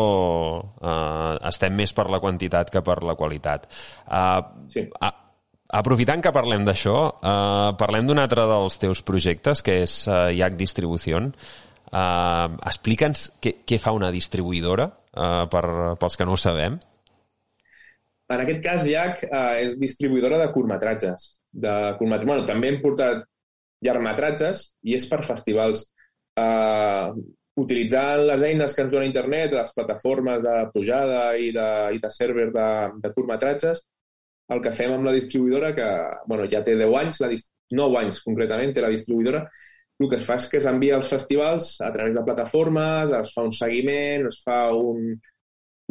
eh, 0.83 1.33
estem 1.49 1.75
més 1.79 1.95
per 1.95 2.09
la 2.11 2.19
quantitat 2.21 2.69
que 2.73 2.83
per 2.85 2.99
la 3.07 3.15
qualitat. 3.19 3.65
Eh, 4.05 4.67
sí. 4.75 4.85
A, 4.99 5.13
Aprofitant 5.69 6.23
que 6.25 6.33
parlem 6.33 6.63
d'això, 6.65 6.95
eh, 7.21 7.71
parlem 7.77 8.07
d'un 8.07 8.17
altre 8.17 8.45
dels 8.49 8.79
teus 8.81 9.03
projectes, 9.05 9.61
que 9.61 9.83
és 9.83 10.07
eh, 10.07 10.33
YAC 10.39 10.55
Distribució. 10.57 11.19
Eh, 11.21 12.47
Explica'ns 12.71 13.27
què, 13.41 13.59
què 13.69 13.77
fa 13.77 13.93
una 13.93 14.09
distribuïdora, 14.09 14.87
eh, 15.13 15.43
per, 15.51 15.65
pels 16.01 16.17
que 16.17 16.25
no 16.25 16.33
ho 16.33 16.41
sabem. 16.41 16.79
En 18.29 18.41
aquest 18.41 18.63
cas, 18.65 18.87
YAC 18.89 19.23
eh, 19.27 19.65
és 19.67 19.75
distribuïdora 19.77 20.39
de 20.41 20.49
curtmetratges. 20.55 21.27
De 21.53 21.75
curtmetratges. 21.99 22.31
Bueno, 22.31 22.47
també 22.49 22.73
hem 22.73 22.81
portat 22.81 23.21
llargmetratges 23.85 24.63
i 24.89 24.97
és 24.97 25.05
per 25.09 25.21
festivals. 25.27 25.85
Eh, 26.33 27.13
utilitzant 27.61 28.25
les 28.25 28.41
eines 28.49 28.73
que 28.73 28.87
ens 28.87 28.91
dona 28.91 29.05
internet, 29.05 29.53
les 29.53 29.77
plataformes 29.77 30.41
de 30.41 30.57
pujada 30.73 31.23
i 31.37 31.53
de, 31.53 31.69
i 31.93 32.01
de 32.01 32.13
server 32.17 32.49
de, 32.55 32.67
de 33.05 33.13
curtmetratges, 33.13 33.85
el 34.53 34.61
que 34.65 34.73
fem 34.75 34.93
amb 34.95 35.05
la 35.07 35.15
distribuïdora, 35.15 35.73
que 35.77 35.89
bueno, 36.27 36.47
ja 36.51 36.63
té 36.65 36.75
10 36.77 36.95
anys, 37.01 37.19
la 37.23 37.31
9 37.79 37.99
anys 38.01 38.21
concretament 38.25 38.73
té 38.73 38.81
la 38.81 38.93
distribuïdora, 38.93 39.43
el 39.99 40.07
que 40.07 40.17
es 40.17 40.25
fa 40.25 40.37
és 40.39 40.47
que 40.49 40.59
es 40.61 40.67
envia 40.69 40.95
als 40.95 41.09
festivals 41.11 41.73
a 41.83 41.91
través 41.91 42.15
de 42.15 42.23
plataformes, 42.23 43.11
es 43.17 43.33
fa 43.35 43.43
un 43.43 43.51
seguiment, 43.55 44.29
es 44.29 44.39
fa 44.45 44.59
un, 44.75 45.11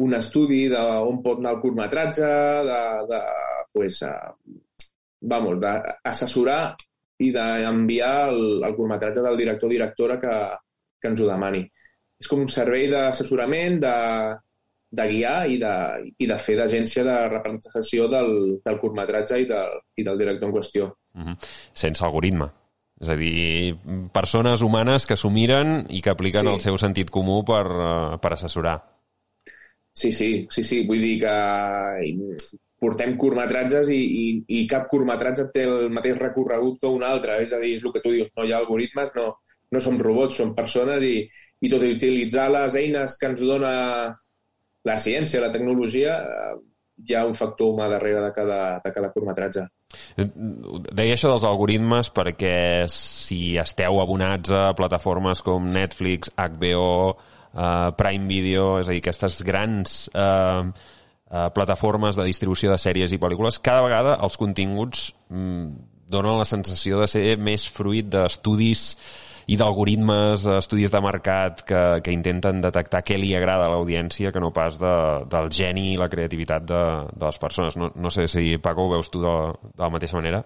un 0.05 0.15
estudi 0.17 0.63
d'on 0.71 1.21
pot 1.25 1.39
anar 1.41 1.55
el 1.55 1.61
curtmetratge, 1.63 2.29
de, 2.69 2.79
de, 3.11 3.19
pues, 3.75 4.01
a, 4.07 4.13
vamos, 5.33 5.59
d'assessorar 5.61 6.63
i 7.21 7.29
d'enviar 7.35 8.15
el, 8.31 8.41
el 8.65 8.75
curtmetratge 8.75 9.25
del 9.25 9.37
director 9.37 9.69
o 9.69 9.73
directora 9.75 10.17
que, 10.19 10.35
que 10.99 11.11
ens 11.13 11.21
ho 11.21 11.29
demani. 11.29 11.65
És 12.19 12.27
com 12.31 12.41
un 12.43 12.51
servei 12.51 12.87
d'assessorament, 12.91 13.77
de, 13.83 13.95
de 14.89 15.07
guiar 15.07 15.47
i 15.49 15.59
de, 15.61 15.73
i 16.17 16.27
de 16.29 16.37
fer 16.41 16.55
d'agència 16.57 17.03
de 17.05 17.17
representació 17.29 18.07
del, 18.09 18.31
del 18.65 18.79
curtmetratge 18.81 19.41
i, 19.43 19.45
del, 19.49 19.75
i 19.97 20.05
del 20.05 20.17
director 20.17 20.49
en 20.49 20.55
qüestió. 20.55 20.93
Mm 21.13 21.25
-hmm. 21.25 21.49
Sense 21.73 22.05
algoritme. 22.05 22.49
És 22.99 23.09
a 23.09 23.15
dir, 23.15 23.75
persones 24.11 24.61
humanes 24.61 25.05
que 25.07 25.15
s'ho 25.15 25.29
miren 25.29 25.85
i 25.89 26.01
que 26.01 26.09
apliquen 26.09 26.41
sí. 26.41 26.53
el 26.53 26.59
seu 26.59 26.77
sentit 26.77 27.09
comú 27.09 27.45
per, 27.45 27.65
uh, 27.65 28.17
per 28.19 28.33
assessorar. 28.33 28.81
Sí, 29.93 30.11
sí, 30.11 30.47
sí, 30.49 30.63
sí. 30.63 30.85
Vull 30.87 31.01
dir 31.01 31.19
que 31.19 31.35
portem 32.79 33.17
curtmetratges 33.17 33.89
i, 33.89 33.99
i, 33.99 34.25
i 34.59 34.67
cap 34.67 34.87
curtmetratge 34.91 35.49
té 35.53 35.63
el 35.67 35.89
mateix 35.95 36.17
recorregut 36.17 36.79
que 36.81 36.87
un 36.87 37.03
altre. 37.03 37.41
És 37.43 37.53
a 37.53 37.59
dir, 37.59 37.77
és 37.77 37.83
el 37.83 37.93
que 37.93 38.03
tu 38.03 38.11
dius, 38.11 38.31
no 38.35 38.43
hi 38.43 38.51
ha 38.51 38.57
algoritmes, 38.57 39.11
no, 39.15 39.27
no 39.71 39.79
som 39.79 39.99
robots, 39.99 40.39
som 40.39 40.55
persones 40.55 41.03
i, 41.03 41.15
i 41.61 41.71
tot 41.71 41.83
i 41.83 41.93
utilitzar 41.95 42.49
les 42.51 42.75
eines 42.79 43.17
que 43.19 43.31
ens 43.31 43.43
dona 43.43 43.73
la 44.89 44.97
ciència, 45.01 45.43
la 45.43 45.53
tecnologia, 45.53 46.17
eh, 46.19 46.57
hi 47.07 47.15
ha 47.15 47.25
un 47.27 47.35
factor 47.37 47.71
humà 47.73 47.87
darrere 47.91 48.21
de 48.25 48.31
cada, 48.35 48.59
de 48.83 48.91
cada 48.91 49.11
curtmetratge. 49.13 49.65
Deia 50.19 51.15
això 51.15 51.31
dels 51.31 51.45
algoritmes 51.47 52.11
perquè 52.15 52.85
si 52.91 53.57
esteu 53.61 54.01
abonats 54.03 54.51
a 54.53 54.69
plataformes 54.77 55.43
com 55.45 55.69
Netflix, 55.71 56.33
HBO, 56.35 57.15
eh, 57.53 57.91
Prime 57.99 58.27
Video, 58.27 58.71
és 58.81 58.89
a 58.89 58.95
dir, 58.95 59.03
aquestes 59.03 59.39
grans 59.47 60.01
eh, 60.11 60.65
eh, 60.65 61.47
plataformes 61.55 62.19
de 62.19 62.27
distribució 62.27 62.73
de 62.73 62.81
sèries 62.81 63.15
i 63.15 63.21
pel·lícules, 63.21 63.61
cada 63.63 63.85
vegada 63.85 64.17
els 64.25 64.37
continguts 64.41 65.09
mm, 65.29 65.87
donen 66.09 66.39
la 66.41 66.49
sensació 66.49 66.99
de 66.99 67.07
ser 67.07 67.25
més 67.39 67.67
fruit 67.69 68.07
d'estudis 68.11 68.91
eh, 68.91 69.28
i 69.49 69.57
d'algoritmes, 69.57 70.43
estudis 70.59 70.91
de 70.93 71.01
mercat 71.01 71.63
que, 71.65 71.81
que 72.05 72.13
intenten 72.13 72.61
detectar 72.61 73.01
què 73.05 73.17
li 73.17 73.31
agrada 73.33 73.65
a 73.65 73.71
l'audiència 73.73 74.29
que 74.33 74.41
no 74.43 74.51
pas 74.53 74.77
de, 74.77 74.93
del 75.31 75.49
geni 75.55 75.93
i 75.93 75.97
la 75.97 76.09
creativitat 76.11 76.67
de, 76.69 76.83
de 77.15 77.25
les 77.25 77.41
persones. 77.41 77.77
No, 77.79 77.89
no 77.95 78.11
sé 78.13 78.27
si, 78.29 78.59
Paco, 78.61 78.85
ho 78.85 78.93
veus 78.93 79.09
tu 79.09 79.23
de, 79.23 79.35
de 79.73 79.81
la 79.81 79.91
mateixa 79.95 80.19
manera? 80.19 80.43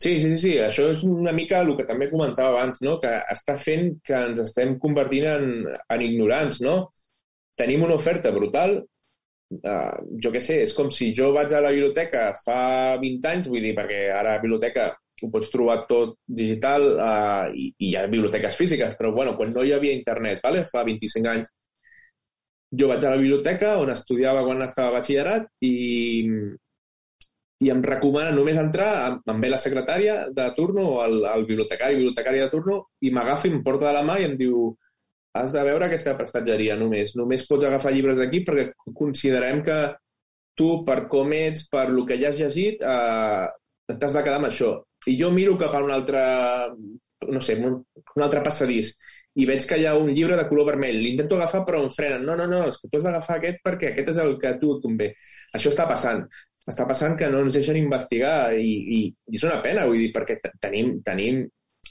Sí, 0.00 0.14
sí, 0.20 0.32
sí, 0.40 0.56
això 0.60 0.90
és 0.92 1.04
una 1.08 1.32
mica 1.32 1.60
el 1.64 1.72
que 1.76 1.86
també 1.88 2.08
comentava 2.10 2.56
abans, 2.56 2.80
no? 2.84 2.98
que 3.00 3.12
està 3.32 3.56
fent 3.60 3.94
que 4.04 4.18
ens 4.30 4.42
estem 4.44 4.76
convertint 4.80 5.28
en, 5.30 5.46
en 5.92 6.04
ignorants. 6.08 6.60
No? 6.64 6.76
Tenim 7.56 7.84
una 7.84 7.96
oferta 8.00 8.32
brutal, 8.32 8.78
uh, 9.60 9.94
jo 10.24 10.32
què 10.32 10.42
sé, 10.44 10.62
és 10.64 10.76
com 10.76 10.92
si 10.92 11.12
jo 11.16 11.34
vaig 11.36 11.52
a 11.52 11.64
la 11.64 11.72
biblioteca 11.72 12.30
fa 12.44 12.60
20 13.00 13.32
anys, 13.32 13.48
vull 13.52 13.64
dir, 13.64 13.72
perquè 13.76 14.06
ara 14.12 14.36
la 14.36 14.44
biblioteca 14.44 14.94
ho 15.22 15.30
pots 15.32 15.48
trobar 15.52 15.78
tot 15.88 16.18
digital 16.26 16.84
uh, 16.92 17.46
i, 17.54 17.70
i 17.72 17.90
hi 17.90 17.94
ha 17.96 18.06
biblioteques 18.10 18.58
físiques, 18.58 18.96
però 18.98 19.12
bueno, 19.16 19.36
quan 19.36 19.52
no 19.54 19.64
hi 19.64 19.72
havia 19.72 19.96
internet, 19.96 20.42
vale? 20.44 20.66
fa 20.68 20.84
25 20.84 21.32
anys, 21.32 21.48
jo 22.76 22.88
vaig 22.90 23.04
a 23.04 23.14
la 23.14 23.20
biblioteca 23.20 23.76
on 23.80 23.92
estudiava 23.94 24.44
quan 24.44 24.62
estava 24.64 24.90
a 24.90 24.96
batxillerat 24.98 25.46
i, 25.64 25.74
i 27.64 27.70
em 27.72 27.82
recomana 27.86 28.32
només 28.34 28.58
entrar, 28.60 28.90
em, 29.16 29.40
ve 29.40 29.52
la 29.52 29.60
secretària 29.62 30.16
de 30.34 30.48
turno 30.56 30.88
o 30.96 31.04
el, 31.04 31.22
el 31.30 31.46
bibliotecari, 31.48 31.96
bibliotecari 32.00 32.42
de 32.42 32.50
turno 32.52 32.80
i 33.00 33.12
m'agafa 33.14 33.48
i 33.48 33.54
em 33.54 33.62
porta 33.64 33.88
de 33.88 33.94
la 33.96 34.04
mà 34.06 34.18
i 34.20 34.26
em 34.28 34.36
diu 34.36 34.74
has 35.36 35.52
de 35.52 35.62
veure 35.64 35.86
aquesta 35.86 36.16
prestatgeria 36.16 36.76
només. 36.80 37.12
Només 37.16 37.44
pots 37.48 37.66
agafar 37.68 37.92
llibres 37.92 38.16
d'aquí 38.18 38.42
perquè 38.44 38.70
considerem 38.96 39.62
que 39.64 39.78
tu, 40.56 40.68
per 40.86 41.02
com 41.12 41.32
ets, 41.36 41.66
per 41.72 41.90
el 41.90 42.02
que 42.08 42.16
ja 42.20 42.30
has 42.32 42.40
llegit, 42.40 42.80
eh, 42.80 43.46
t'has 43.92 44.16
de 44.16 44.22
quedar 44.24 44.38
amb 44.40 44.48
això 44.48 44.70
i 45.06 45.16
jo 45.20 45.30
miro 45.34 45.56
cap 45.60 45.74
a 45.74 45.82
un 45.84 45.92
altre 45.94 46.22
no 47.28 47.40
sé, 47.40 47.56
un, 47.56 47.82
un 48.14 48.22
altre 48.22 48.42
passadís, 48.44 48.92
i 49.36 49.44
veig 49.48 49.66
que 49.68 49.78
hi 49.80 49.86
ha 49.86 49.96
un 50.00 50.10
llibre 50.14 50.36
de 50.38 50.46
color 50.48 50.70
vermell. 50.70 50.98
L'intento 51.02 51.36
agafar, 51.36 51.62
però 51.66 51.82
em 51.84 51.90
frenen. 51.92 52.24
No, 52.24 52.36
no, 52.38 52.46
no, 52.48 52.62
és 52.70 52.78
que 52.80 52.88
tu 52.88 52.98
has 52.98 53.06
d'agafar 53.08 53.38
aquest 53.38 53.60
perquè 53.64 53.90
aquest 53.92 54.14
és 54.14 54.20
el 54.22 54.36
que 54.40 54.52
a 54.52 54.58
tu 54.60 54.72
et 54.76 54.84
convé. 54.84 55.10
Això 55.56 55.72
està 55.72 55.84
passant. 55.90 56.24
Està 56.66 56.86
passant 56.88 57.14
que 57.18 57.28
no 57.30 57.42
ens 57.44 57.54
deixen 57.58 57.76
investigar 57.78 58.54
i, 58.56 58.70
i, 58.96 59.00
i 59.12 59.38
és 59.38 59.44
una 59.46 59.60
pena, 59.62 59.84
vull 59.86 60.00
dir, 60.00 60.10
perquè 60.14 60.38
tenim, 60.62 60.96
tenim, 61.06 61.44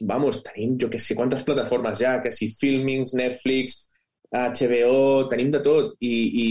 vamos, 0.10 0.41
tenim 0.43 0.73
jo 0.82 0.89
que 0.91 0.99
sé 0.99 1.15
quantes 1.15 1.45
plataformes 1.47 1.99
ja, 2.01 2.17
que 2.23 2.34
si 2.34 2.49
Filmings, 2.60 3.13
Netflix, 3.15 3.86
HBO, 4.34 5.30
tenim 5.32 5.54
de 5.54 5.62
tot. 5.63 5.93
I, 6.01 6.15
i, 6.45 6.47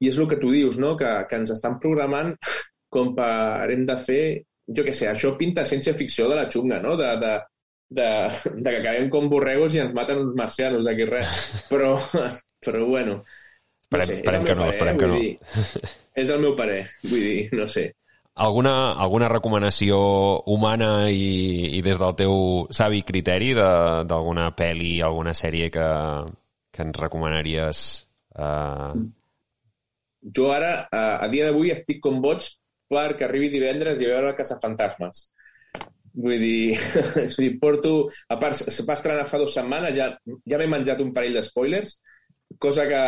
i 0.00 0.08
és 0.08 0.16
el 0.16 0.30
que 0.30 0.40
tu 0.40 0.50
dius, 0.50 0.80
no? 0.80 0.96
que, 0.96 1.12
que 1.28 1.42
ens 1.42 1.52
estan 1.52 1.76
programant 1.82 2.32
com 2.90 3.12
per 3.14 3.68
hem 3.70 3.84
de 3.86 4.00
fer, 4.00 4.24
jo 4.76 4.84
que 4.86 4.94
sé, 4.94 5.08
això 5.10 5.34
pinta 5.38 5.66
ciència-ficció 5.66 6.28
de 6.30 6.38
la 6.38 6.48
xunga, 6.50 6.80
no? 6.82 6.96
De, 6.98 7.10
de, 7.20 7.32
de, 7.98 8.08
de 8.54 8.70
que 8.70 8.80
acabem 8.80 9.10
com 9.12 9.28
borregos 9.32 9.74
i 9.74 9.82
ens 9.84 9.94
maten 9.96 10.22
uns 10.22 10.36
marcianos 10.38 10.84
d'aquí 10.86 11.06
res. 11.10 11.38
Però, 11.70 11.94
però 12.64 12.84
bueno... 12.86 13.20
Esperem, 13.90 14.06
no 14.06 14.06
sé, 14.06 14.18
esperem 14.20 14.44
que 14.46 14.54
no, 14.54 14.60
parer, 14.60 14.74
esperem 14.76 14.98
que 15.00 15.06
no. 15.10 15.16
Dir, 15.18 15.88
és 16.22 16.30
el 16.30 16.44
meu 16.44 16.52
parer, 16.58 16.84
vull 17.02 17.24
dir, 17.24 17.48
no 17.58 17.66
sé. 17.66 17.88
Alguna, 18.40 18.74
alguna 18.94 19.26
recomanació 19.28 19.98
humana 20.48 21.08
i, 21.10 21.74
i 21.74 21.80
des 21.82 21.98
del 21.98 22.14
teu 22.16 22.36
savi 22.72 23.02
criteri 23.02 23.50
d'alguna 23.58 24.46
pel·li, 24.56 25.00
alguna 25.02 25.34
sèrie 25.34 25.72
que, 25.74 25.88
que 26.70 26.86
ens 26.86 27.02
recomanaries? 27.02 27.82
Uh... 28.38 28.94
Jo 30.38 30.52
ara, 30.54 30.86
a, 30.86 31.02
a 31.26 31.28
dia 31.32 31.50
d'avui, 31.50 31.74
estic 31.74 31.98
com 32.04 32.22
boig 32.22 32.46
per 32.90 33.14
que 33.16 33.26
arribi 33.26 33.52
divendres 33.52 34.00
i 34.02 34.08
veure 34.10 34.34
Casa 34.38 34.58
Fantasmes. 34.62 35.28
Vull 36.20 36.42
dir, 36.42 36.76
sigui, 37.34 37.52
porto... 37.62 37.94
A 38.28 38.38
part, 38.40 38.58
se 38.58 38.86
va 38.86 38.96
estrenar 38.98 39.28
fa 39.30 39.38
dues 39.38 39.54
setmanes, 39.54 39.94
ja, 39.96 40.10
ja 40.50 40.58
m'he 40.58 40.70
menjat 40.70 41.02
un 41.04 41.12
parell 41.14 41.38
de 41.38 41.44
spoilers, 41.46 42.00
cosa 42.58 42.88
que 42.90 43.02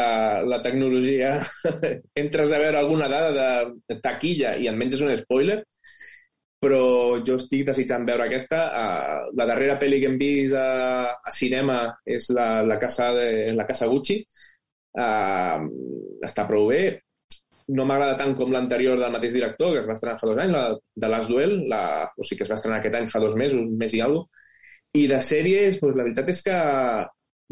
la 0.46 0.62
tecnologia... 0.62 1.34
entres 2.24 2.54
a 2.54 2.62
veure 2.62 2.78
alguna 2.78 3.10
dada 3.10 3.66
de 3.66 3.98
taquilla 4.04 4.54
i 4.62 4.70
en 4.70 4.78
menges 4.78 5.02
un 5.02 5.12
spoiler, 5.24 5.62
però 6.62 7.18
jo 7.26 7.34
estic 7.40 7.66
desitjant 7.66 8.06
veure 8.06 8.28
aquesta. 8.28 8.64
Uh, 8.70 9.30
la 9.38 9.48
darrera 9.50 9.80
pel·li 9.82 9.98
que 9.98 10.12
hem 10.12 10.18
vist 10.20 10.54
a, 10.54 11.10
a 11.18 11.34
cinema 11.34 11.82
és 12.06 12.30
la, 12.30 12.62
la, 12.62 12.78
casa 12.78 13.10
de, 13.18 13.30
la 13.58 13.66
casa 13.66 13.90
Gucci. 13.90 14.20
Uh, 14.92 15.66
està 16.22 16.44
prou 16.46 16.68
bé 16.70 16.84
no 17.68 17.86
m'agrada 17.88 18.18
tant 18.18 18.34
com 18.38 18.52
l'anterior 18.52 18.98
del 19.00 19.12
mateix 19.14 19.34
director, 19.36 19.72
que 19.72 19.82
es 19.82 19.88
va 19.88 19.96
estrenar 19.96 20.18
fa 20.20 20.28
dos 20.30 20.38
anys, 20.42 20.54
la 20.56 20.64
de 21.04 21.10
Last 21.10 21.30
Duel, 21.30 21.56
la, 21.70 21.82
o 22.16 22.26
sigui 22.26 22.40
que 22.40 22.46
es 22.48 22.52
va 22.52 22.58
estrenar 22.58 22.80
aquest 22.80 22.98
any 22.98 23.08
fa 23.10 23.22
dos 23.22 23.36
mesos, 23.38 23.60
un 23.60 23.76
mes 23.78 23.94
i 23.94 24.02
alguna 24.04 24.28
I 24.98 25.06
de 25.08 25.18
sèries, 25.24 25.78
doncs, 25.80 25.96
la 25.96 26.04
veritat 26.04 26.28
és 26.28 26.42
que 26.44 26.56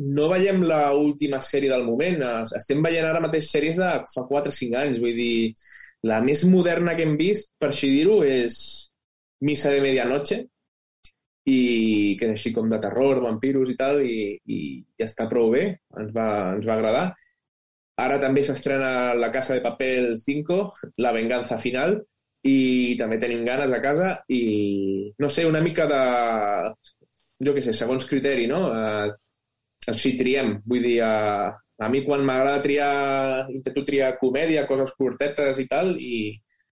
no 0.01 0.29
veiem 0.29 0.63
la 0.69 0.93
última 0.97 1.41
sèrie 1.45 1.71
del 1.73 1.85
moment. 1.87 2.23
Estem 2.57 2.83
veient 2.85 3.07
ara 3.07 3.23
mateix 3.25 3.49
sèries 3.53 3.81
de 3.81 3.91
fa 4.13 4.25
4 4.29 4.53
o 4.53 4.57
5 4.57 4.77
anys. 4.81 5.01
Vull 5.01 5.17
dir, 5.17 5.55
la 6.09 6.21
més 6.25 6.45
moderna 6.49 6.95
que 6.97 7.05
hem 7.09 7.17
vist, 7.21 7.53
per 7.61 7.71
així 7.71 7.91
dir-ho, 7.93 8.21
és 8.25 8.59
Missa 9.45 9.73
de 9.73 9.81
Medianoche, 9.85 10.43
i 11.49 12.17
que 12.21 12.29
és 12.29 12.35
així 12.37 12.53
com 12.57 12.69
de 12.71 12.79
terror, 12.81 13.23
vampiros 13.25 13.73
i 13.73 13.77
tal, 13.77 14.01
i, 14.05 14.37
i 14.45 14.61
ja 15.01 15.09
està 15.09 15.29
prou 15.31 15.51
bé, 15.55 15.65
ens 16.01 16.13
va, 16.17 16.29
ens 16.57 16.67
va 16.69 16.77
agradar. 16.77 17.07
Ara 18.01 18.19
també 18.23 18.43
s'estrena 18.47 19.13
La 19.19 19.31
Casa 19.35 19.57
de 19.57 19.65
Papel 19.65 20.15
5, 20.21 20.61
La 21.05 21.13
Venganza 21.17 21.59
Final, 21.61 21.99
i 22.47 22.97
també 22.97 23.19
tenim 23.21 23.43
ganes 23.45 23.73
a 23.73 23.81
casa 23.85 24.13
i, 24.33 25.13
no 25.21 25.29
sé, 25.29 25.45
una 25.45 25.61
mica 25.61 25.87
de... 25.91 26.03
jo 27.45 27.53
què 27.57 27.65
sé, 27.65 27.75
segons 27.77 28.07
criteri, 28.09 28.47
no? 28.49 28.63
Eh, 28.73 29.11
així 29.93 30.15
triem. 30.21 30.59
Vull 30.69 30.85
dir, 30.85 30.99
a, 31.05 31.51
a 31.53 31.89
mi 31.93 32.03
quan 32.05 32.25
m'agrada 32.25 32.63
triar, 32.65 32.93
intento 33.53 33.85
triar 33.85 34.15
comèdia, 34.21 34.67
coses 34.69 34.93
curtetes 34.97 35.61
i 35.61 35.67
tal, 35.69 35.95
i, 36.01 36.23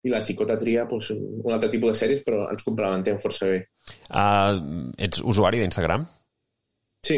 i 0.01 0.13
la 0.13 0.23
xicota 0.25 0.57
tria 0.61 0.87
pues, 0.89 1.11
un 1.13 1.53
altre 1.53 1.69
tipus 1.73 1.93
de 1.93 1.99
sèries, 2.01 2.25
però 2.25 2.47
ens 2.53 2.65
complementem 2.65 3.21
força 3.21 3.49
bé. 3.49 3.63
Uh, 4.09 4.89
ets 4.97 5.21
usuari 5.21 5.61
d'Instagram? 5.61 6.07
Sí. 7.01 7.17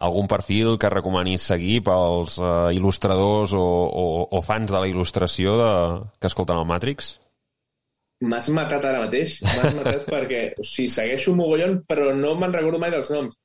Algun 0.00 0.28
perfil 0.30 0.76
que 0.80 0.90
recomanis 0.92 1.48
seguir 1.50 1.82
pels 1.84 2.38
uh, 2.40 2.70
il·lustradors 2.72 3.52
o, 3.56 3.64
o, 4.02 4.04
o 4.32 4.40
fans 4.44 4.70
de 4.72 4.78
la 4.78 4.88
il·lustració 4.88 5.56
de, 5.60 5.72
que 6.16 6.30
escolten 6.30 6.60
el 6.60 6.68
Matrix? 6.68 7.16
M'has 8.24 8.48
matat 8.54 8.86
ara 8.88 9.02
mateix. 9.04 9.36
M'has 9.44 9.76
matat 9.78 10.08
perquè 10.08 10.40
o 10.56 10.64
sigui, 10.64 10.88
segueixo 10.94 11.34
un 11.34 11.42
mogollon, 11.42 11.76
però 11.88 12.14
no 12.16 12.32
me'n 12.40 12.56
recordo 12.56 12.80
mai 12.80 12.94
dels 12.94 13.12
noms. 13.14 13.36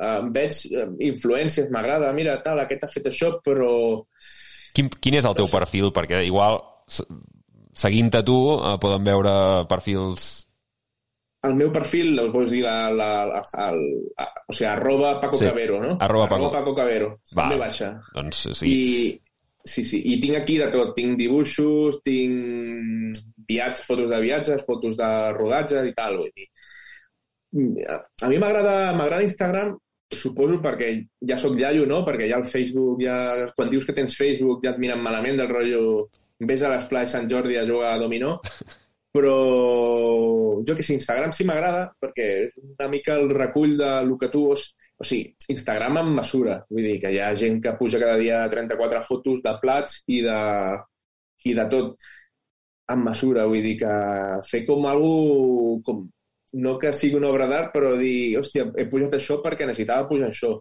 Uh, 0.00 0.28
veig 0.34 0.60
uh, 0.74 0.90
influències, 1.08 1.72
m'agrada, 1.72 2.12
mira, 2.16 2.36
tal, 2.44 2.60
aquest 2.62 2.84
ha 2.84 2.92
fet 2.92 3.10
això, 3.10 3.32
però... 3.44 3.72
Quin, 4.76 4.92
quin 5.02 5.18
és 5.18 5.26
el 5.26 5.34
teu 5.38 5.48
perfil? 5.50 5.90
Perquè 5.96 6.22
igual, 6.28 6.60
seguint-te 7.80 8.22
tu, 8.28 8.38
uh, 8.58 8.76
poden 8.82 9.08
veure 9.08 9.34
perfils 9.72 10.30
el 11.48 11.56
meu 11.56 11.70
perfil, 11.72 12.12
el 12.20 12.30
vols 12.34 12.52
dir, 12.52 12.62
la, 12.66 12.90
la, 12.92 13.08
la, 13.28 13.40
el, 13.66 13.80
a, 14.20 14.28
o 14.46 14.52
sigui, 14.52 14.68
arroba 14.68 15.14
Paco 15.22 15.40
sí. 15.40 15.46
Cabero, 15.48 15.80
no? 15.82 15.96
Arroba, 15.98 16.26
arroba 16.26 16.50
Paco. 16.50 16.52
Paco 16.58 16.74
Cabero. 16.76 17.10
Va, 17.32 17.46
també 17.46 17.60
baixa. 17.62 17.90
Doncs 18.16 18.42
sí. 18.60 18.70
I, 18.70 19.44
sí, 19.64 19.84
sí. 19.88 20.02
I 20.12 20.18
tinc 20.22 20.40
aquí 20.42 20.58
de 20.60 20.68
tot. 20.74 20.92
Tinc 20.96 21.16
dibuixos, 21.20 22.00
tinc 22.06 23.20
viatges, 23.48 23.86
fotos 23.86 24.10
de 24.12 24.20
viatges, 24.20 24.64
fotos 24.66 24.98
de 25.00 25.10
rodatges 25.38 25.88
i 25.88 25.94
tal. 25.96 26.20
Vull 26.20 26.34
dir. 26.36 26.50
A 28.22 28.28
mi 28.30 28.38
m'agrada 28.38 28.92
m'agrada 28.94 29.26
Instagram 29.26 29.72
suposo 30.10 30.58
perquè 30.62 30.90
ja 31.26 31.38
sóc 31.38 31.56
iaio, 31.58 31.86
no? 31.88 32.02
Perquè 32.06 32.28
ja 32.28 32.38
el 32.42 32.46
Facebook, 32.50 33.00
ja, 33.02 33.48
quan 33.56 33.70
dius 33.70 33.86
que 33.86 33.94
tens 33.96 34.18
Facebook 34.18 34.64
ja 34.64 34.74
et 34.74 34.82
miren 34.82 35.02
malament 35.02 35.38
del 35.40 35.50
rotllo 35.50 35.82
vés 36.40 36.62
a 36.64 36.70
l'esplai 36.72 37.08
Sant 37.08 37.28
Jordi 37.30 37.58
a 37.60 37.66
jugar 37.68 37.94
a 37.94 37.98
dominó 38.00 38.38
però 39.10 39.36
jo 40.66 40.76
que 40.76 40.84
sé, 40.86 40.94
Instagram 40.94 41.32
sí 41.34 41.46
m'agrada 41.46 41.88
perquè 42.02 42.28
és 42.44 42.52
una 42.62 42.88
mica 42.92 43.16
el 43.18 43.30
recull 43.34 43.76
de 43.80 43.90
lo 44.06 44.18
que 44.20 44.30
tu... 44.32 44.46
Os... 44.54 44.70
O 45.00 45.06
sigui, 45.06 45.32
Instagram 45.48 45.96
amb 46.02 46.16
mesura. 46.20 46.58
Vull 46.68 46.84
dir 46.84 46.98
que 47.02 47.12
hi 47.14 47.20
ha 47.22 47.32
gent 47.42 47.60
que 47.64 47.74
puja 47.78 48.00
cada 48.02 48.18
dia 48.20 48.42
34 48.52 49.02
fotos 49.08 49.40
de 49.44 49.54
plats 49.62 50.02
i 50.12 50.20
de, 50.26 50.40
i 51.48 51.54
de 51.56 51.66
tot 51.72 52.10
amb 52.92 53.08
mesura. 53.08 53.46
Vull 53.48 53.64
dir 53.64 53.76
que 53.80 53.94
fer 54.50 54.64
com 54.68 54.86
algú 54.90 55.80
com, 55.86 56.04
no 56.52 56.76
que 56.78 56.92
sigui 56.92 57.16
una 57.18 57.30
obra 57.30 57.46
d'art, 57.50 57.72
però 57.74 57.94
dir, 57.98 58.36
hòstia, 58.40 58.68
he 58.76 58.86
pujat 58.90 59.16
això 59.16 59.40
perquè 59.44 59.68
necessitava 59.68 60.08
pujar 60.10 60.30
això. 60.30 60.58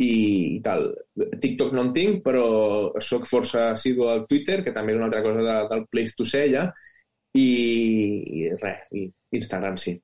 I, 0.00 0.12
i 0.56 0.60
tal. 0.64 0.86
TikTok 1.42 1.74
no 1.76 1.82
en 1.86 1.90
tinc, 1.96 2.22
però 2.24 2.44
sóc 3.04 3.26
força 3.28 3.70
assidu 3.74 4.08
al 4.08 4.24
Twitter, 4.28 4.62
que 4.64 4.72
també 4.76 4.94
és 4.94 5.00
una 5.00 5.10
altra 5.10 5.20
cosa 5.24 5.44
de, 5.44 5.56
del 5.72 5.84
Place 5.92 6.16
to 6.16 6.24
Say, 6.24 6.54
ja, 6.54 6.70
i, 7.38 7.48
i 8.40 8.46
res, 8.60 8.86
i 8.96 9.06
Instagram 9.38 9.78
sí. 9.80 9.96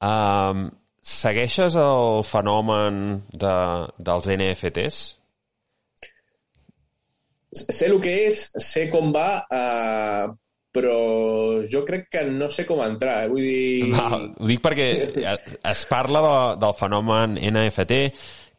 Um, 0.00 0.68
segueixes 1.04 1.76
el 1.80 2.20
fenomen 2.24 3.00
de, 3.32 3.54
dels 4.00 4.28
NFTs? 4.36 5.00
Sé 7.50 7.90
el 7.90 7.98
que 8.00 8.14
és, 8.28 8.44
sé 8.62 8.86
com 8.92 9.10
va, 9.12 9.42
uh, 9.50 10.30
però 10.70 11.62
jo 11.66 11.82
crec 11.86 12.06
que 12.12 12.22
no 12.30 12.48
sé 12.50 12.64
com 12.66 12.82
entrar. 12.84 13.24
Eh? 13.24 13.30
Vull 13.32 13.42
dir... 13.42 13.90
Val, 13.96 14.30
ho 14.38 14.50
dic 14.50 14.62
perquè 14.64 14.90
es 15.26 15.82
parla 15.90 16.22
de, 16.26 16.36
del 16.62 16.76
fenomen 16.78 17.36
NFT, 17.40 17.98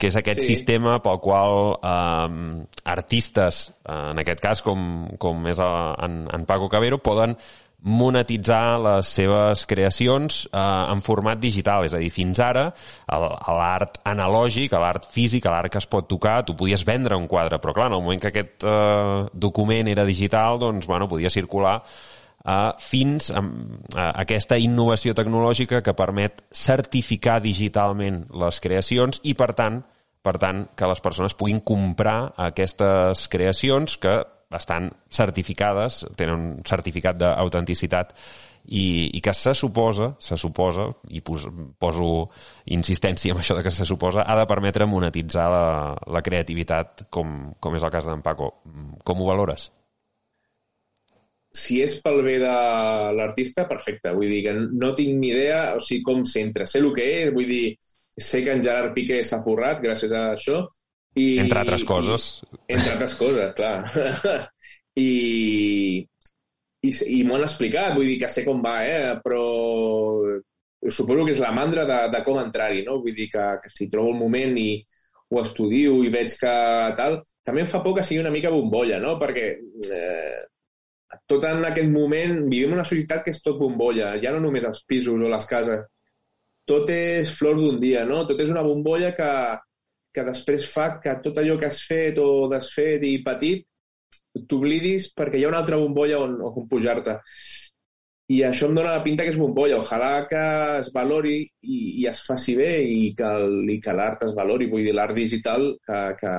que 0.02 0.10
és 0.10 0.18
aquest 0.18 0.42
sí. 0.42 0.56
sistema 0.56 0.98
pel 1.04 1.20
qual 1.22 1.76
eh, 1.78 2.30
artistes, 2.90 3.68
en 3.86 4.22
aquest 4.24 4.42
cas 4.42 4.64
com, 4.66 5.06
com 5.22 5.46
és 5.52 5.62
en, 5.62 6.24
en 6.34 6.48
Paco 6.50 6.72
Cabero, 6.74 6.98
poden 7.06 7.36
monetitzar 7.82 8.78
les 8.82 9.10
seves 9.16 9.66
creacions 9.66 10.44
eh, 10.52 10.62
en 10.62 11.02
format 11.02 11.40
digital. 11.42 11.86
És 11.88 11.96
a 11.98 12.02
dir, 12.02 12.12
fins 12.14 12.40
ara, 12.44 12.68
l'art 13.10 14.00
analògic, 14.08 14.76
l'art 14.78 15.08
físic, 15.12 15.48
l'art 15.50 15.72
que 15.74 15.82
es 15.82 15.90
pot 15.90 16.08
tocar, 16.10 16.42
tu 16.46 16.56
podies 16.58 16.86
vendre 16.88 17.18
un 17.18 17.28
quadre, 17.32 17.60
però 17.62 17.74
clar, 17.76 17.90
en 17.92 17.98
el 17.98 18.04
moment 18.06 18.22
que 18.22 18.32
aquest 18.32 18.66
eh, 18.66 19.28
document 19.34 19.90
era 19.92 20.06
digital, 20.06 20.60
doncs, 20.62 20.90
bueno, 20.90 21.10
podia 21.10 21.34
circular 21.34 21.80
eh, 22.46 22.72
fins 22.80 23.32
a, 23.34 23.42
a 23.96 24.10
aquesta 24.26 24.60
innovació 24.62 25.16
tecnològica 25.18 25.82
que 25.82 25.98
permet 25.98 26.46
certificar 26.52 27.40
digitalment 27.42 28.28
les 28.44 28.62
creacions 28.62 29.24
i, 29.24 29.34
per 29.34 29.54
tant, 29.58 29.82
per 30.22 30.38
tant, 30.38 30.68
que 30.78 30.86
les 30.86 31.02
persones 31.02 31.34
puguin 31.34 31.64
comprar 31.66 32.36
aquestes 32.38 33.26
creacions 33.32 33.98
que 33.98 34.20
estan 34.58 34.90
certificades, 35.10 36.02
tenen 36.20 36.36
un 36.36 36.64
certificat 36.68 37.20
d'autenticitat 37.20 38.16
i, 38.66 39.10
i 39.18 39.22
que 39.24 39.34
se 39.34 39.54
suposa, 39.58 40.12
se 40.22 40.38
suposa, 40.38 40.88
i 41.10 41.24
pos, 41.26 41.48
poso 41.82 42.08
insistència 42.76 43.34
en 43.34 43.42
això 43.42 43.58
de 43.58 43.66
que 43.66 43.74
se 43.74 43.88
suposa, 43.88 44.26
ha 44.28 44.38
de 44.40 44.48
permetre 44.50 44.88
monetitzar 44.90 45.50
la, 45.54 45.68
la 46.08 46.24
creativitat, 46.26 47.08
com, 47.10 47.54
com 47.60 47.78
és 47.78 47.86
el 47.86 47.94
cas 47.94 48.10
d'en 48.10 48.26
Paco. 48.26 48.54
Com 49.04 49.22
ho 49.22 49.30
valores? 49.32 49.72
si 51.52 51.82
és 51.84 51.98
pel 52.00 52.22
bé 52.24 52.38
de 52.40 52.52
l'artista, 53.18 53.68
perfecte. 53.68 54.14
Vull 54.16 54.32
dir 54.32 54.42
que 54.46 54.54
no 54.56 54.94
tinc 54.96 55.18
ni 55.20 55.34
idea 55.34 55.76
o 55.76 55.82
sigui, 55.84 56.04
com 56.08 56.24
s'entra. 56.26 56.68
Sé 56.68 56.80
el 56.80 56.92
que 56.96 57.08
és, 57.26 57.34
vull 57.36 57.50
dir, 57.50 57.76
sé 58.16 58.42
que 58.46 58.56
en 58.56 58.64
Gerard 58.64 58.96
Piqué 58.96 59.22
s'ha 59.28 59.42
forrat 59.44 59.82
gràcies 59.84 60.14
a 60.16 60.30
això. 60.38 60.64
I, 61.16 61.26
entre 61.44 61.60
altres 61.60 61.84
coses. 61.88 62.30
I, 62.48 62.76
entre 62.78 62.94
altres 62.94 63.18
coses, 63.20 63.52
clar. 63.58 63.84
I, 65.02 65.10
i, 66.82 66.92
i 66.92 67.20
m'ho 67.28 67.36
han 67.38 67.48
explicat, 67.48 67.96
vull 67.98 68.08
dir 68.08 68.20
que 68.22 68.32
sé 68.32 68.46
com 68.48 68.62
va, 68.64 68.78
eh? 68.88 69.18
però 69.24 69.44
suposo 70.90 71.26
que 71.28 71.36
és 71.36 71.44
la 71.44 71.52
mandra 71.54 71.86
de, 71.86 72.00
de 72.14 72.24
com 72.26 72.40
entrar-hi, 72.42 72.86
no? 72.88 73.02
Vull 73.04 73.16
dir 73.18 73.28
que, 73.34 73.44
que 73.64 73.74
si 73.74 73.90
trobo 73.92 74.16
el 74.16 74.20
moment 74.20 74.56
i 74.58 74.70
ho 75.32 75.42
estudio 75.42 76.00
i 76.04 76.10
veig 76.14 76.34
que 76.40 76.56
tal... 76.98 77.22
També 77.48 77.64
em 77.64 77.70
fa 77.70 77.82
por 77.84 77.96
que 77.98 78.04
sigui 78.06 78.22
una 78.22 78.34
mica 78.34 78.52
bombolla, 78.54 79.00
no? 79.02 79.16
Perquè 79.22 79.46
eh, 79.96 80.42
tot 81.30 81.46
en 81.48 81.64
aquest 81.68 81.90
moment 81.92 82.46
vivim 82.52 82.76
una 82.76 82.86
societat 82.88 83.24
que 83.26 83.34
és 83.36 83.42
tot 83.44 83.60
bombolla, 83.60 84.16
ja 84.24 84.34
no 84.34 84.42
només 84.44 84.68
els 84.68 84.84
pisos 84.88 85.20
o 85.20 85.32
les 85.32 85.48
cases. 85.50 85.86
Tot 86.70 86.90
és 86.94 87.32
flor 87.36 87.58
d'un 87.60 87.80
dia, 87.82 88.06
no? 88.08 88.24
Tot 88.30 88.42
és 88.44 88.52
una 88.54 88.64
bombolla 88.66 89.14
que, 89.18 89.32
que 90.14 90.24
després 90.28 90.68
fa 90.70 90.88
que 91.04 91.18
tot 91.24 91.40
allò 91.40 91.58
que 91.60 91.70
has 91.72 91.82
fet 91.88 92.20
o 92.22 92.48
desfet 92.52 93.04
i 93.08 93.18
petit 93.26 93.68
t'oblidis 94.48 95.10
perquè 95.16 95.40
hi 95.40 95.46
ha 95.46 95.52
una 95.52 95.60
altra 95.64 95.80
bombolla 95.80 96.22
on, 96.24 96.38
on 96.48 96.68
pujar-te. 96.72 97.18
I 98.32 98.44
això 98.48 98.70
em 98.70 98.76
dóna 98.78 98.94
la 98.96 99.04
pinta 99.04 99.26
que 99.28 99.34
és 99.34 99.40
bombolla. 99.40 99.82
Ojalà 99.82 100.12
que 100.30 100.44
es 100.80 100.92
valori 100.96 101.38
i, 101.44 101.78
i 102.02 102.08
es 102.08 102.22
faci 102.28 102.56
bé 102.56 102.70
i 102.88 103.10
que, 103.18 103.32
que 103.84 103.96
l'art 103.98 104.24
es 104.30 104.36
valori. 104.38 104.70
Vull 104.72 104.86
dir, 104.88 104.94
l'art 104.96 105.18
digital 105.18 105.74
que, 105.88 106.02
que, 106.20 106.36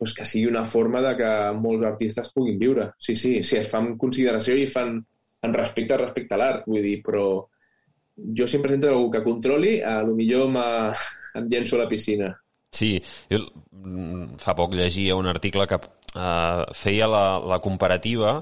pues 0.00 0.14
que 0.16 0.24
sigui 0.24 0.48
una 0.48 0.64
forma 0.64 1.02
de 1.04 1.12
que 1.18 1.32
molts 1.60 1.84
artistes 1.90 2.32
puguin 2.32 2.56
viure. 2.60 2.90
Sí, 2.98 3.14
sí, 3.14 3.34
sí, 3.44 3.58
es 3.60 3.68
fan 3.72 3.98
consideració 4.00 4.56
i 4.56 4.70
fan 4.70 4.96
en 5.44 5.54
respecte 5.54 5.98
respecte 6.00 6.36
a 6.36 6.40
l'art, 6.40 6.64
vull 6.70 6.80
dir, 6.80 7.02
però 7.04 7.26
jo 8.38 8.46
sempre 8.48 8.72
sento 8.72 8.88
algú 8.88 9.10
que 9.12 9.22
controli, 9.26 9.74
a 9.82 10.00
lo 10.02 10.14
millor 10.16 10.48
em 11.38 11.50
llenço 11.50 11.76
a 11.76 11.84
la 11.84 11.90
piscina. 11.90 12.32
Sí, 12.74 12.98
jo 13.30 13.40
mm, 13.70 14.38
fa 14.42 14.56
poc 14.58 14.74
llegia 14.74 15.18
un 15.18 15.30
article 15.30 15.66
que 15.70 15.78
uh, 15.78 16.64
feia 16.74 17.08
la, 17.10 17.24
la 17.38 17.60
comparativa 17.62 18.40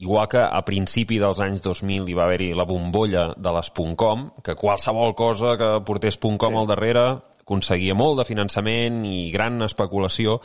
igual 0.00 0.28
que 0.32 0.40
a 0.40 0.60
principi 0.64 1.18
dels 1.20 1.42
anys 1.44 1.60
2000 1.60 2.08
hi 2.08 2.14
va 2.16 2.24
haver-hi 2.24 2.52
la 2.56 2.64
bombolla 2.64 3.26
de 3.36 3.52
les 3.52 3.68
.com, 4.00 4.30
que 4.42 4.56
qualsevol 4.56 5.12
cosa 5.14 5.56
que 5.60 5.68
portés 5.84 6.16
.com 6.16 6.38
sí. 6.40 6.56
al 6.56 6.70
darrere 6.70 7.04
aconseguia 7.50 7.96
molt 7.98 8.20
de 8.20 8.26
finançament 8.28 9.02
i 9.10 9.32
gran 9.34 9.58
especulació, 9.66 10.36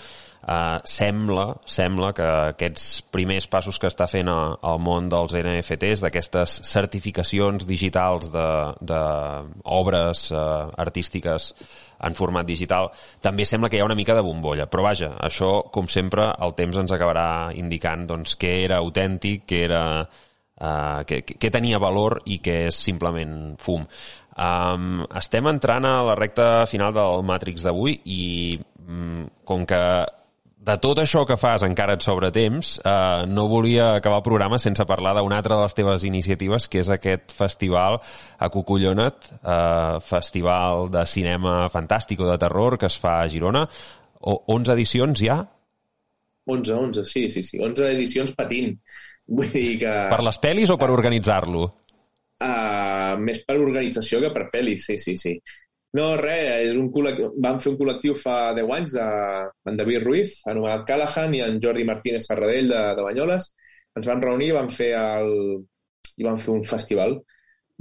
eh, 0.41 0.79
sembla, 0.89 1.45
sembla 1.69 2.11
que 2.17 2.25
aquests 2.25 3.03
primers 3.13 3.45
passos 3.47 3.77
que 3.77 3.91
està 3.91 4.07
fent 4.09 4.31
el 4.31 4.79
món 4.81 5.09
dels 5.13 5.37
NFTs, 5.37 6.01
d'aquestes 6.01 6.57
certificacions 6.65 7.67
digitals 7.69 8.31
d'obres 8.33 10.31
eh, 10.33 10.37
artístiques 10.81 11.53
en 12.05 12.17
format 12.17 12.45
digital, 12.45 12.89
també 13.21 13.45
sembla 13.45 13.69
que 13.69 13.77
hi 13.77 13.81
ha 13.85 13.87
una 13.87 13.97
mica 13.97 14.17
de 14.17 14.25
bombolla. 14.25 14.65
Però 14.65 14.83
vaja, 14.89 15.13
això, 15.21 15.69
com 15.71 15.87
sempre, 15.87 16.31
el 16.41 16.57
temps 16.57 16.81
ens 16.81 16.91
acabarà 16.91 17.53
indicant 17.53 18.07
doncs, 18.09 18.35
què 18.41 18.63
era 18.65 18.81
autèntic, 18.81 19.45
què 19.45 19.67
era... 19.69 19.83
Uh, 20.55 21.03
què, 21.03 21.17
què 21.35 21.49
tenia 21.51 21.81
valor 21.83 22.21
i 22.31 22.37
què 22.39 22.69
és 22.69 22.77
simplement 22.79 23.57
fum. 23.59 23.83
Um, 24.35 25.05
estem 25.15 25.47
entrant 25.47 25.87
a 25.87 26.01
la 26.03 26.15
recta 26.19 26.65
final 26.67 26.91
del 26.95 27.23
Matrix 27.23 27.63
d'avui 27.63 28.01
i 28.03 28.23
um, 28.83 29.23
com 29.47 29.63
que 29.67 29.79
de 30.65 30.75
tot 30.81 30.97
això 30.97 31.21
que 31.29 31.37
fas 31.37 31.63
encara 31.63 31.93
et 31.95 32.03
sobra 32.03 32.31
temps, 32.33 32.71
uh, 32.81 33.23
no 33.29 33.45
volia 33.47 33.91
acabar 33.99 34.17
el 34.19 34.25
programa 34.25 34.57
sense 34.59 34.83
parlar 34.89 35.13
d'una 35.15 35.37
altra 35.37 35.59
de 35.59 35.67
les 35.67 35.77
teves 35.77 36.05
iniciatives, 36.09 36.65
que 36.67 36.81
és 36.81 36.89
aquest 36.89 37.35
festival 37.37 37.99
a 38.01 38.49
Cucullonet, 38.49 39.29
uh, 39.43 40.01
festival 40.01 40.89
de 40.91 41.05
cinema 41.05 41.69
fantàstic 41.73 42.25
o 42.25 42.31
de 42.31 42.39
terror 42.41 42.79
que 42.81 42.89
es 42.89 42.97
fa 42.97 43.19
a 43.21 43.29
Girona. 43.29 43.67
O, 44.25 44.39
11 44.57 44.73
edicions 44.73 45.21
ja? 45.21 45.43
11, 46.49 46.73
11, 46.73 47.05
sí, 47.05 47.29
sí, 47.29 47.45
sí. 47.45 47.61
11 47.61 47.91
edicions 47.93 48.33
patint. 48.37 48.73
Vull 49.25 49.53
dir 49.53 49.79
que... 49.85 49.93
Per 50.09 50.21
les 50.25 50.41
pel·lis 50.41 50.73
o 50.73 50.81
per 50.81 50.89
organitzar-lo? 50.93 51.69
Uh, 52.35 53.15
més 53.23 53.37
per 53.47 53.55
organització 53.61 54.19
que 54.19 54.31
per 54.35 54.49
pel·lis, 54.51 54.89
sí, 54.89 54.97
sí, 54.99 55.15
sí. 55.17 55.37
No, 55.95 56.09
res, 56.19 56.49
és 56.67 56.75
un 56.75 56.89
vam 57.43 57.61
fer 57.63 57.71
un 57.71 57.77
col·lectiu 57.79 58.15
fa 58.19 58.51
10 58.57 58.71
anys 58.77 58.95
de 58.97 59.05
en 59.71 59.77
David 59.79 60.03
Ruiz, 60.03 60.33
anomenat 60.51 60.83
Callahan, 60.89 61.37
i 61.37 61.43
en 61.45 61.61
Jordi 61.63 61.85
Martínez 61.87 62.27
Serradell 62.27 62.67
de, 62.73 62.81
de 62.97 63.05
Banyoles. 63.05 63.47
Ens 63.95 64.09
vam 64.09 64.23
reunir 64.25 64.49
i 64.51 64.57
vam 64.57 64.67
fer, 64.67 64.91
el, 64.99 65.31
i 66.19 66.27
vam 66.27 66.41
fer 66.41 66.51
un 66.51 66.65
festival 66.67 67.15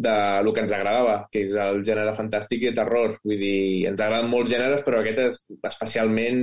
de 0.06 0.14
lo 0.46 0.52
que 0.54 0.62
ens 0.62 0.72
agradava, 0.74 1.16
que 1.32 1.42
és 1.48 1.56
el 1.66 1.82
gènere 1.86 2.14
fantàstic 2.14 2.68
i 2.68 2.72
terror. 2.76 3.18
Vull 3.26 3.42
dir, 3.42 3.58
ens 3.90 3.98
agraden 3.98 4.30
molts 4.30 4.54
gèneres, 4.54 4.86
però 4.86 5.02
aquest 5.02 5.20
és 5.24 5.42
especialment 5.72 6.40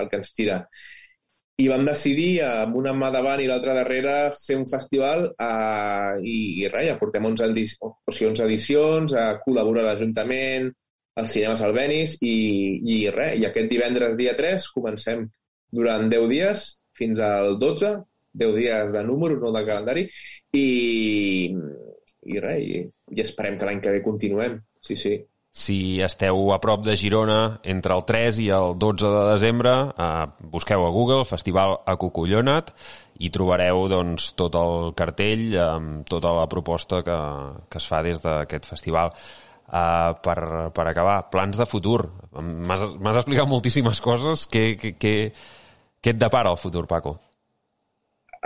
el 0.00 0.08
que 0.08 0.20
ens 0.22 0.32
tira 0.36 0.62
i 1.62 1.68
vam 1.70 1.84
decidir, 1.86 2.42
amb 2.46 2.76
una 2.80 2.92
mà 2.96 3.10
davant 3.14 3.40
i 3.42 3.48
l'altra 3.48 3.74
darrere, 3.76 4.14
fer 4.34 4.56
un 4.58 4.64
festival 4.70 5.26
eh, 5.30 6.12
i, 6.26 6.36
i 6.62 6.70
res, 6.72 6.88
ja 6.88 6.98
portem 6.98 7.28
11, 7.28 7.48
edici 7.52 7.76
o 7.82 7.92
sigui, 8.10 8.30
11 8.32 8.46
edicions, 8.48 9.14
a 9.14 9.26
col·laborar 9.44 9.84
l'Ajuntament, 9.86 10.70
els 11.22 11.34
cinemes 11.36 11.62
albenis 11.66 12.16
i, 12.24 12.36
i 12.94 12.98
res, 13.12 13.36
i 13.40 13.46
aquest 13.48 13.68
divendres 13.70 14.16
dia 14.18 14.34
3 14.38 14.68
comencem 14.74 15.26
durant 15.72 16.08
10 16.12 16.30
dies 16.32 16.64
fins 16.98 17.20
al 17.24 17.58
12, 17.60 17.92
10 18.42 18.56
dies 18.56 18.94
de 18.96 19.02
número, 19.04 19.38
no 19.40 19.52
de 19.54 19.64
calendari, 19.68 20.06
i, 20.56 20.66
i 22.32 22.40
res, 22.42 22.64
i, 22.64 22.82
i 23.12 23.24
esperem 23.24 23.58
que 23.60 23.68
l'any 23.68 23.84
que 23.84 23.94
ve 23.98 24.02
continuem, 24.04 24.58
sí, 24.82 24.96
sí. 24.96 25.18
Si 25.52 26.00
esteu 26.00 26.48
a 26.54 26.56
prop 26.64 26.80
de 26.80 26.94
Girona 26.96 27.60
entre 27.68 27.92
el 27.92 28.06
3 28.08 28.38
i 28.40 28.46
el 28.56 28.72
12 28.80 29.08
de 29.12 29.24
desembre, 29.34 29.72
eh, 29.92 30.26
busqueu 30.54 30.86
a 30.86 30.90
Google 30.90 31.26
Festival 31.28 31.76
a 31.84 31.96
Cucullonat 32.00 32.72
i 33.20 33.28
trobareu 33.28 33.84
doncs, 33.92 34.30
tot 34.32 34.56
el 34.56 34.94
cartell 34.96 35.52
amb 35.60 36.08
tota 36.08 36.32
la 36.32 36.46
proposta 36.48 37.02
que, 37.04 37.18
que 37.68 37.82
es 37.82 37.88
fa 37.88 38.00
des 38.02 38.22
d'aquest 38.24 38.70
festival. 38.72 39.12
Uh, 39.72 40.12
per, 40.20 40.36
per 40.76 40.84
acabar, 40.84 41.30
plans 41.32 41.56
de 41.56 41.64
futur. 41.64 42.02
M'has 42.36 42.82
explicat 43.16 43.48
moltíssimes 43.48 44.02
coses. 44.04 44.44
Què, 44.52 44.74
què, 44.76 44.90
què, 45.00 45.12
què 45.96 46.12
et 46.12 46.18
depara 46.20 46.52
el 46.52 46.60
futur, 46.60 46.84
Paco? 46.90 47.14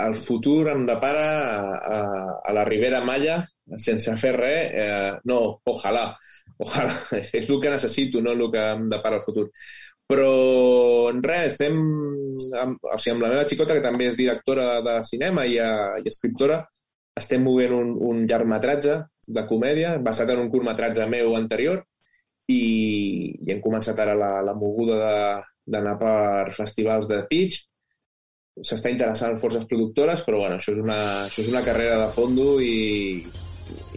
El 0.04 0.14
futur 0.14 0.68
em 0.68 0.84
depara 0.88 1.26
a, 1.40 1.76
a, 1.96 2.00
a 2.44 2.52
la 2.52 2.64
Ribera 2.68 3.00
Malla, 3.04 3.40
sense 3.80 4.12
fer 4.20 4.34
res. 4.36 4.74
Eh, 4.76 5.12
no, 5.30 5.38
ojalà 5.72 6.10
ojalà, 6.58 6.92
és 7.20 7.48
el 7.48 7.60
que 7.60 7.72
necessito, 7.72 8.22
no 8.22 8.32
el 8.32 8.46
que 8.52 8.62
em 8.76 8.88
depara 8.92 9.20
el 9.20 9.26
futur. 9.26 9.48
Però, 10.06 10.30
en 11.10 11.22
res, 11.24 11.54
estem... 11.54 11.80
Amb, 12.60 12.78
o 12.78 12.98
sigui, 12.98 13.16
amb 13.16 13.26
la 13.26 13.32
meva 13.32 13.46
xicota, 13.48 13.74
que 13.74 13.84
també 13.84 14.10
és 14.10 14.18
directora 14.18 14.80
de 14.86 15.00
cinema 15.08 15.46
i, 15.48 15.58
uh, 15.58 15.98
i 15.98 16.08
escriptora, 16.12 16.60
estem 17.18 17.42
movent 17.42 17.74
un, 17.74 17.92
un 18.10 18.24
llargmetratge 18.28 19.00
de 19.26 19.44
comèdia 19.48 19.96
basat 20.04 20.30
en 20.30 20.44
un 20.44 20.50
curtmetratge 20.52 21.06
meu 21.10 21.34
anterior 21.34 21.80
i, 22.52 22.60
i 23.42 23.50
hem 23.50 23.62
començat 23.64 23.98
ara 24.04 24.14
la, 24.14 24.30
la 24.46 24.54
moguda 24.54 24.98
d'anar 25.66 25.96
per 25.98 26.54
festivals 26.54 27.08
de 27.10 27.22
pitch. 27.30 27.64
S'està 28.64 28.88
interessant 28.88 29.36
forces 29.36 29.66
productores, 29.68 30.22
però 30.24 30.40
bueno, 30.40 30.56
això 30.56 30.72
és 30.72 30.80
una, 30.80 31.00
això 31.26 31.42
és 31.42 31.52
una 31.52 31.64
carrera 31.66 31.98
de 32.06 32.08
fondo 32.14 32.54
i, 32.64 33.20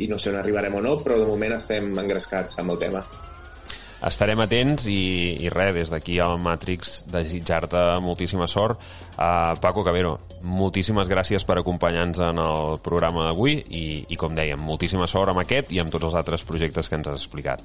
i 0.03 0.09
no 0.11 0.19
sé 0.19 0.33
on 0.33 0.39
arribarem 0.41 0.75
o 0.75 0.83
no, 0.83 0.97
però 0.99 1.19
de 1.21 1.27
moment 1.29 1.55
estem 1.55 1.93
engrescats 2.01 2.59
amb 2.59 2.75
el 2.75 2.81
tema. 2.81 3.03
Estarem 4.07 4.39
atents 4.39 4.85
i, 4.87 4.99
i 5.43 5.49
res, 5.51 5.73
des 5.75 5.89
d'aquí 5.91 6.15
al 6.23 6.37
Matrix 6.39 7.01
desitjar-te 7.11 7.81
moltíssima 7.99 8.47
sort. 8.47 8.79
Uh, 9.17 9.55
Paco 9.59 9.83
Cabero, 9.83 10.13
moltíssimes 10.39 11.11
gràcies 11.11 11.43
per 11.43 11.59
acompanyar-nos 11.59 12.21
en 12.29 12.39
el 12.39 12.79
programa 12.83 13.27
d'avui 13.27 13.57
i, 13.59 13.85
i, 14.07 14.19
com 14.19 14.35
dèiem, 14.35 14.63
moltíssima 14.63 15.07
sort 15.11 15.33
amb 15.33 15.43
aquest 15.43 15.75
i 15.75 15.83
amb 15.83 15.91
tots 15.91 16.07
els 16.11 16.19
altres 16.19 16.47
projectes 16.47 16.87
que 16.87 16.99
ens 16.99 17.11
has 17.11 17.19
explicat. 17.19 17.63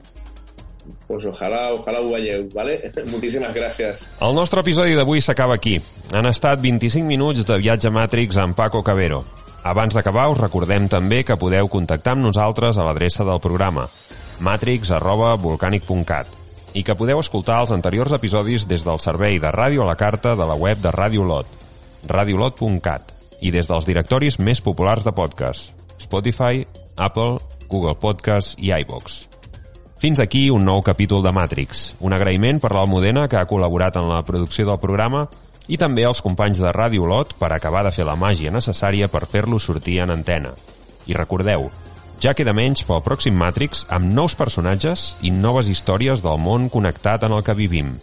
Pues 1.09 1.27
ojalà, 1.29 1.69
ojalà 1.77 2.01
ho 2.01 2.11
veieu, 2.11 2.49
¿vale? 2.55 2.81
Moltíssimes 3.13 3.55
gràcies. 3.57 4.05
El 4.25 4.35
nostre 4.35 4.65
episodi 4.65 4.97
d'avui 4.97 5.21
s'acaba 5.21 5.59
aquí. 5.61 5.79
Han 6.13 6.29
estat 6.31 6.63
25 6.65 7.07
minuts 7.07 7.45
de 7.45 7.59
viatge 7.61 7.93
Matrix 7.93 8.41
amb 8.41 8.57
Paco 8.57 8.83
Cabero. 8.83 9.25
Abans 9.65 9.97
d'acabar, 9.97 10.29
us 10.33 10.41
recordem 10.41 10.91
també 10.93 11.23
que 11.25 11.41
podeu 11.41 11.69
contactar 11.73 12.17
amb 12.17 12.27
nosaltres 12.27 12.77
a 12.77 12.85
l'adreça 12.85 13.25
del 13.25 13.41
programa 13.41 13.89
matrix 14.41 14.91
arroba 14.91 15.35
volcanic.cat 15.37 16.27
i 16.75 16.83
que 16.83 16.97
podeu 16.99 17.21
escoltar 17.23 17.61
els 17.63 17.73
anteriors 17.75 18.15
episodis 18.17 18.67
des 18.67 18.83
del 18.87 18.99
servei 19.03 19.39
de 19.39 19.51
ràdio 19.55 19.85
a 19.85 19.91
la 19.93 19.99
carta 19.99 20.35
de 20.35 20.47
la 20.47 20.57
web 20.59 20.81
de 20.83 20.91
Radio 20.91 21.25
Lot, 21.25 21.47
radiolot.cat 22.11 23.13
i 23.41 23.53
des 23.55 23.71
dels 23.71 23.87
directoris 23.87 24.41
més 24.41 24.63
populars 24.65 25.07
de 25.07 25.15
podcast, 25.15 25.71
Spotify, 26.03 26.67
Apple, 26.97 27.39
Google 27.69 27.95
Podcast 27.95 28.59
i 28.59 28.75
iVox. 28.75 29.34
Fins 30.05 30.21
aquí 30.21 30.51
un 30.53 30.67
nou 30.69 30.83
capítol 30.85 31.23
de 31.25 31.31
Matrix. 31.33 31.95
Un 32.05 32.13
agraïment 32.13 32.59
per 32.61 32.75
l'Almudena 32.77 33.23
que 33.25 33.39
ha 33.41 33.47
col·laborat 33.49 33.97
en 33.97 34.05
la 34.11 34.19
producció 34.29 34.67
del 34.69 34.77
programa 34.83 35.23
i 35.65 35.79
també 35.81 36.03
als 36.05 36.19
companys 36.21 36.59
de 36.61 36.69
Ràdio 36.77 37.07
Olot 37.07 37.31
per 37.39 37.49
acabar 37.55 37.81
de 37.87 37.93
fer 37.97 38.05
la 38.05 38.13
màgia 38.21 38.53
necessària 38.53 39.09
per 39.09 39.23
fer-lo 39.25 39.57
sortir 39.57 39.95
en 40.05 40.13
antena. 40.13 40.51
I 41.09 41.17
recordeu, 41.17 41.71
ja 42.21 42.35
queda 42.37 42.53
menys 42.53 42.85
pel 42.85 43.01
pròxim 43.07 43.33
Matrix 43.41 43.87
amb 43.89 44.13
nous 44.13 44.37
personatges 44.37 45.07
i 45.25 45.33
noves 45.33 45.73
històries 45.73 46.21
del 46.21 46.37
món 46.37 46.69
connectat 46.69 47.25
en 47.25 47.33
el 47.39 47.41
que 47.41 47.57
vivim. 47.57 47.97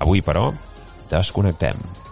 Avui, 0.00 0.24
però, 0.24 0.46
desconnectem. 1.12 2.03